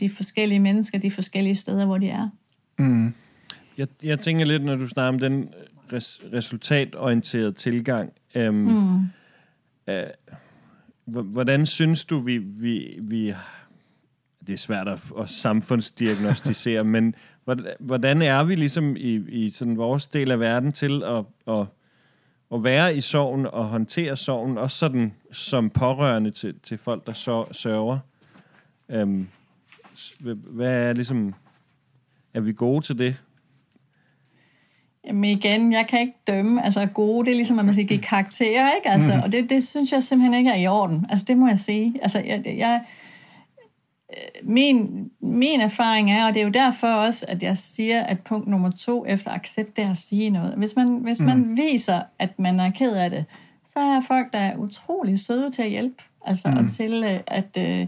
[0.00, 2.28] de forskellige mennesker, de forskellige steder, hvor de er.
[2.78, 3.14] Mm.
[3.78, 5.48] Jeg, jeg tænker lidt, når du snakker om den
[5.92, 8.12] res, resultatorienterede tilgang.
[8.34, 9.00] Øhm, mm.
[9.92, 10.04] øh,
[11.04, 13.34] hvordan synes du, vi, vi, vi
[14.46, 17.14] det er svært at, at samfundsdiagnostisere, men
[17.80, 21.66] hvordan er vi ligesom i, i sådan vores del af verden til at, at,
[22.54, 27.12] at være i sorgen og håndtere sorgen, også sådan som pårørende til, til folk, der
[27.52, 27.98] sørger?
[28.88, 29.28] Øhm,
[30.48, 31.34] hvad er ligesom,
[32.34, 33.16] er vi gode til det?
[35.06, 36.64] Jamen igen, jeg kan ikke dømme.
[36.64, 38.90] Altså gode, det er ligesom, at man skal give karakterer, ikke?
[38.90, 39.22] Altså, mm.
[39.22, 41.06] Og det, det synes jeg simpelthen ikke er i orden.
[41.10, 41.94] Altså det må jeg sige.
[42.02, 42.80] Altså jeg, jeg,
[44.42, 48.48] min, min erfaring er, og det er jo derfor også, at jeg siger, at punkt
[48.48, 50.54] nummer to efter accept, det er at sige noget.
[50.56, 51.26] Hvis man, hvis mm.
[51.26, 53.24] man viser, at man er ked af det,
[53.64, 56.02] så er folk, der er utrolig søde til at hjælpe.
[56.24, 56.56] Altså, mm.
[56.56, 57.86] og til øh, at, øh,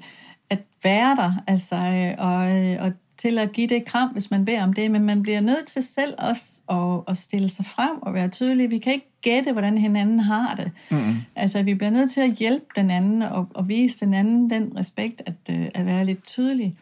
[0.50, 1.32] at være der.
[1.46, 5.02] Altså, øh, og, og til at give det kram, hvis man beder om det, men
[5.02, 8.70] man bliver nødt til selv også at, at stille sig frem og være tydelig.
[8.70, 10.70] Vi kan ikke gætte, hvordan hinanden har det.
[10.90, 11.14] Mm.
[11.36, 14.72] Altså, vi bliver nødt til at hjælpe den anden og, og vise den anden den
[14.76, 16.76] respekt, at, øh, at være lidt tydelig.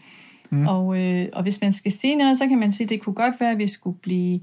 [0.50, 0.66] Mm.
[0.66, 3.14] Og, øh, og hvis man skal sige noget, så kan man sige, at det kunne
[3.14, 4.40] godt være, at vi skulle blive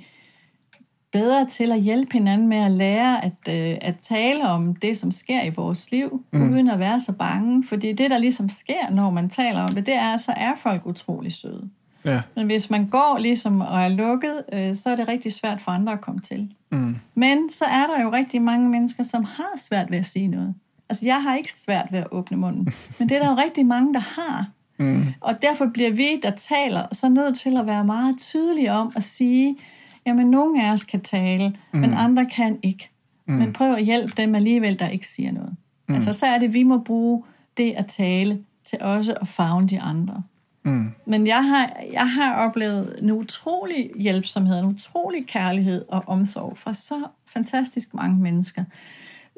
[1.12, 5.12] bedre til at hjælpe hinanden med at lære at, øh, at tale om det, som
[5.12, 6.52] sker i vores liv, mm.
[6.52, 7.64] uden at være så bange.
[7.64, 10.86] Fordi det, der ligesom sker, når man taler om det, det er, så er folk
[10.86, 11.70] utrolig søde.
[12.06, 12.22] Ja.
[12.36, 15.72] Men hvis man går ligesom og er lukket, øh, så er det rigtig svært for
[15.72, 16.54] andre at komme til.
[16.72, 16.96] Mm.
[17.16, 20.56] Men så er der jo rigtig mange mennesker, som har svært ved at sige noget.
[20.90, 22.68] Altså, jeg har ikke svært ved at åbne munden.
[23.00, 24.46] Men det er der jo rigtig mange, der har.
[24.78, 25.06] Mm.
[25.22, 29.04] Og derfor bliver vi, der taler, så nødt til at være meget tydelige om at
[29.04, 29.58] sige,
[30.06, 31.80] jamen, nogle af os kan tale, mm.
[31.80, 32.90] men andre kan ikke.
[33.26, 33.34] Mm.
[33.34, 35.56] Men prøv at hjælpe dem alligevel, der ikke siger noget.
[35.88, 35.96] Mm.
[35.96, 37.24] Altså, så er det, vi må bruge
[37.58, 40.24] det at tale til også at fagne de andre.
[40.64, 40.92] Mm.
[41.06, 46.74] Men jeg har, jeg har oplevet en utrolig hjælpsomhed, en utrolig kærlighed og omsorg fra
[46.74, 48.64] så fantastisk mange mennesker.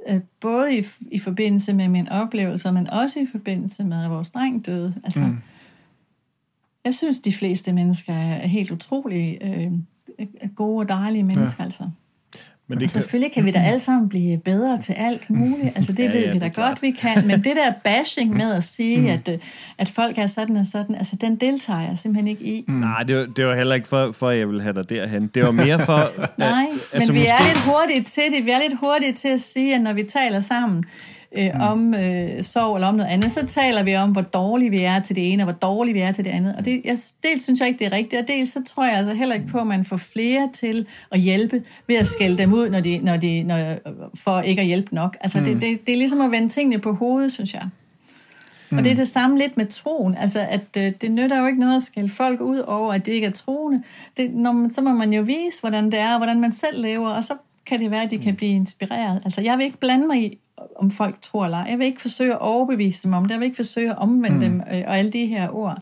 [0.10, 4.32] Øh, både i, i forbindelse med min oplevelse, men også i forbindelse med, at vores
[4.32, 4.96] dreng døde.
[5.04, 5.38] Altså, mm.
[6.84, 9.72] Jeg synes, de fleste mennesker er helt utrolig øh,
[10.56, 11.56] gode og dejlige mennesker.
[11.60, 11.64] Ja.
[11.64, 11.90] Altså.
[12.72, 13.02] Men det kan...
[13.02, 15.76] Selvfølgelig kan vi da alle sammen blive bedre til alt muligt.
[15.82, 17.28] Altså det ja, ved ja, vi da godt, vi kan.
[17.28, 19.08] Men det der bashing med at sige, mm.
[19.08, 19.38] at, øh,
[19.78, 22.66] at folk er sådan og sådan, altså den deltager jeg simpelthen ikke i.
[22.68, 22.74] Mm.
[22.74, 25.28] Nej, det var, det var heller ikke for, for, at jeg ville have dig derhen.
[25.28, 26.12] Det var mere for...
[26.38, 27.34] Nej, at, altså, men vi måske...
[27.34, 28.46] er lidt hurtige til det.
[28.46, 30.86] Vi er lidt hurtige til at sige, at når vi taler sammen,
[31.38, 31.62] øh, mm.
[31.62, 35.00] om øh, sorg eller om noget andet, så taler vi om, hvor dårlige vi er
[35.00, 36.56] til det ene, og hvor dårlige vi er til det andet.
[36.56, 38.94] Og det, jeg, dels synes jeg ikke, det er rigtigt, og dels så tror jeg
[38.94, 42.54] altså heller ikke på, at man får flere til at hjælpe ved at skælde dem
[42.54, 43.76] ud, når de, når de, når,
[44.16, 45.18] for ikke at hjælpe nok.
[45.22, 45.46] Altså mm.
[45.46, 47.64] det, det, det er ligesom at vende tingene på hovedet, synes jeg.
[48.70, 48.78] Mm.
[48.78, 50.18] Og det er det samme lidt med troen.
[50.18, 53.12] Altså, at øh, det nytter jo ikke noget at skælde folk ud over, at det
[53.12, 53.84] ikke er troende.
[54.18, 56.82] Det, når man, så må man jo vise, hvordan det er, og hvordan man selv
[56.82, 57.34] lever, og så
[57.66, 59.22] kan det være, at de kan blive inspireret.
[59.26, 60.38] Altså, jeg vil ikke blande mig i,
[60.76, 63.32] om folk tror eller Jeg vil ikke forsøge at overbevise dem om det.
[63.32, 64.42] Jeg vil ikke forsøge at omvende mm.
[64.42, 65.82] dem øh, og alle de her ord.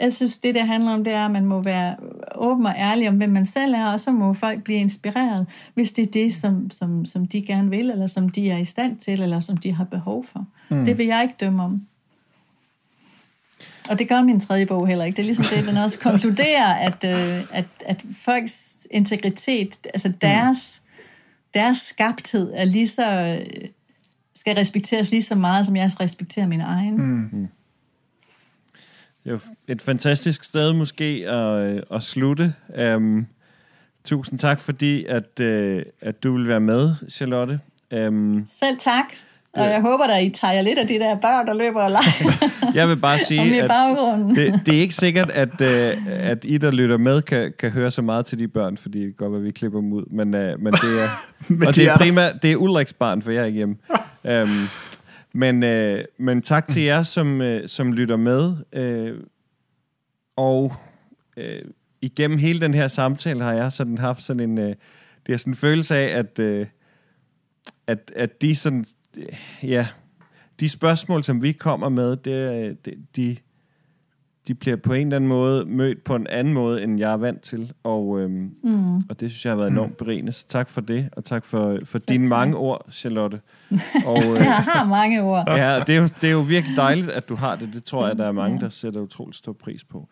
[0.00, 1.96] Jeg synes, det der handler om, det er, at man må være
[2.34, 5.92] åben og ærlig om, hvem man selv er, og så må folk blive inspireret, hvis
[5.92, 8.96] det er det, som, som, som de gerne vil, eller som de er i stand
[8.96, 10.46] til, eller som de har behov for.
[10.70, 10.84] Mm.
[10.84, 11.86] Det vil jeg ikke dømme om.
[13.90, 15.16] Og det gør min tredje bog heller ikke.
[15.16, 20.82] Det er ligesom det, den også konkluderer, at, øh, at, at folks integritet, altså deres,
[20.84, 21.02] mm.
[21.54, 23.68] deres skabthed, er lige så øh,
[24.40, 26.96] skal respekteres lige så meget, som jeg respekterer min egen.
[26.96, 27.28] Mm.
[27.32, 27.48] mm.
[29.24, 32.54] Det er jo et fantastisk sted måske at, øh, at slutte.
[32.96, 33.26] Um,
[34.04, 37.60] tusind tak, fordi at, uh, at du vil være med, Charlotte.
[37.96, 39.04] Um, Selv tak.
[39.52, 42.48] Og jeg håber, at I tager lidt af de der børn, der løber og leger.
[42.78, 43.70] jeg vil bare sige, at
[44.36, 47.90] det, det er ikke sikkert, at, uh, at I, der lytter med, kan, kan høre
[47.90, 50.04] så meget til de børn, fordi det godt at vi klipper dem ud.
[50.10, 51.08] Men, uh, men det er,
[51.54, 53.76] men og det er primært, det er Ulriks barn, for jeg er ikke hjemme.
[54.24, 54.68] um,
[55.42, 58.52] men, uh, men tak til jer, som, uh, som lytter med.
[58.76, 59.18] Uh,
[60.36, 60.72] og
[61.36, 61.44] uh,
[62.00, 64.74] igennem hele den her samtale har jeg sådan haft sådan en, uh,
[65.26, 66.66] det er sådan en følelse af, at, uh,
[67.86, 68.84] at, at de sådan
[69.62, 69.86] ja,
[70.60, 73.36] de spørgsmål, som vi kommer med, det, det, de,
[74.48, 77.16] de bliver på en eller anden måde mødt på en anden måde, end jeg er
[77.16, 77.72] vant til.
[77.82, 78.96] Og, øhm, mm.
[78.96, 80.32] og det synes jeg har været enormt berigende.
[80.32, 82.30] Så tak for det, og tak for, for dine tak.
[82.30, 83.40] mange ord, Charlotte.
[84.06, 85.44] Og, øh, jeg har mange ord.
[85.48, 87.70] Ja, det er, jo, det er jo virkelig dejligt, at du har det.
[87.72, 90.08] Det tror jeg, der er mange, der sætter utroligt stor pris på.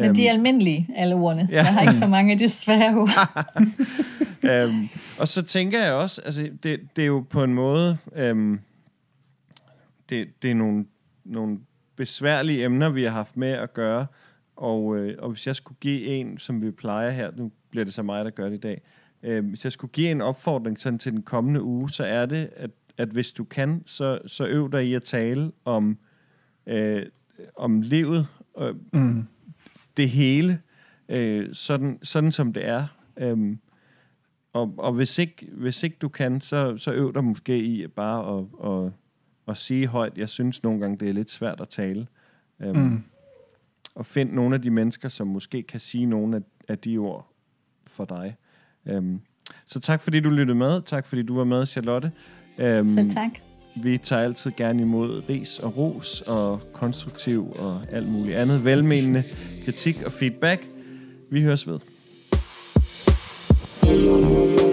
[0.00, 1.48] Men de er øhm, almindelige, alle ordene.
[1.50, 1.56] Ja.
[1.56, 4.68] Jeg har ikke så mange af de svære ord.
[4.68, 4.88] um,
[5.20, 7.98] og så tænker jeg også, altså det, det er jo på en måde,
[8.30, 8.60] um,
[10.08, 10.84] det, det er nogle,
[11.24, 11.58] nogle
[11.96, 14.06] besværlige emner, vi har haft med at gøre,
[14.56, 17.94] og, øh, og hvis jeg skulle give en, som vi plejer her, nu bliver det
[17.94, 18.82] så mig, der gør det i dag,
[19.22, 22.50] øh, hvis jeg skulle give en opfordring sådan til den kommende uge, så er det,
[22.56, 25.98] at, at hvis du kan, så, så øv dig i at tale om,
[26.66, 27.06] øh,
[27.56, 28.28] om livet,
[28.60, 29.26] øh, mm.
[29.96, 30.60] Det hele,
[31.08, 32.86] øh, sådan, sådan som det er.
[33.16, 33.56] Øh,
[34.52, 38.38] og, og hvis, ikke, hvis ikke du kan, så, så øv dig måske i bare
[38.38, 38.92] at, at,
[39.48, 42.06] at sige højt, jeg synes nogle gange, det er lidt svært at tale.
[42.66, 43.02] Um, mm.
[43.94, 47.32] Og find nogle af de mennesker, som måske kan sige nogle af, af de ord
[47.86, 48.36] for dig.
[48.92, 49.20] Um,
[49.66, 50.82] så tak fordi du lyttede med.
[50.82, 52.12] Tak fordi du var med, Charlotte.
[52.58, 53.45] Um, så tak.
[53.82, 58.64] Vi tager altid gerne imod ris og ros og konstruktiv og alt muligt andet.
[58.64, 59.24] Velmenende
[59.64, 60.62] kritik og feedback.
[61.30, 61.78] Vi høres ved.
[63.86, 64.65] thank you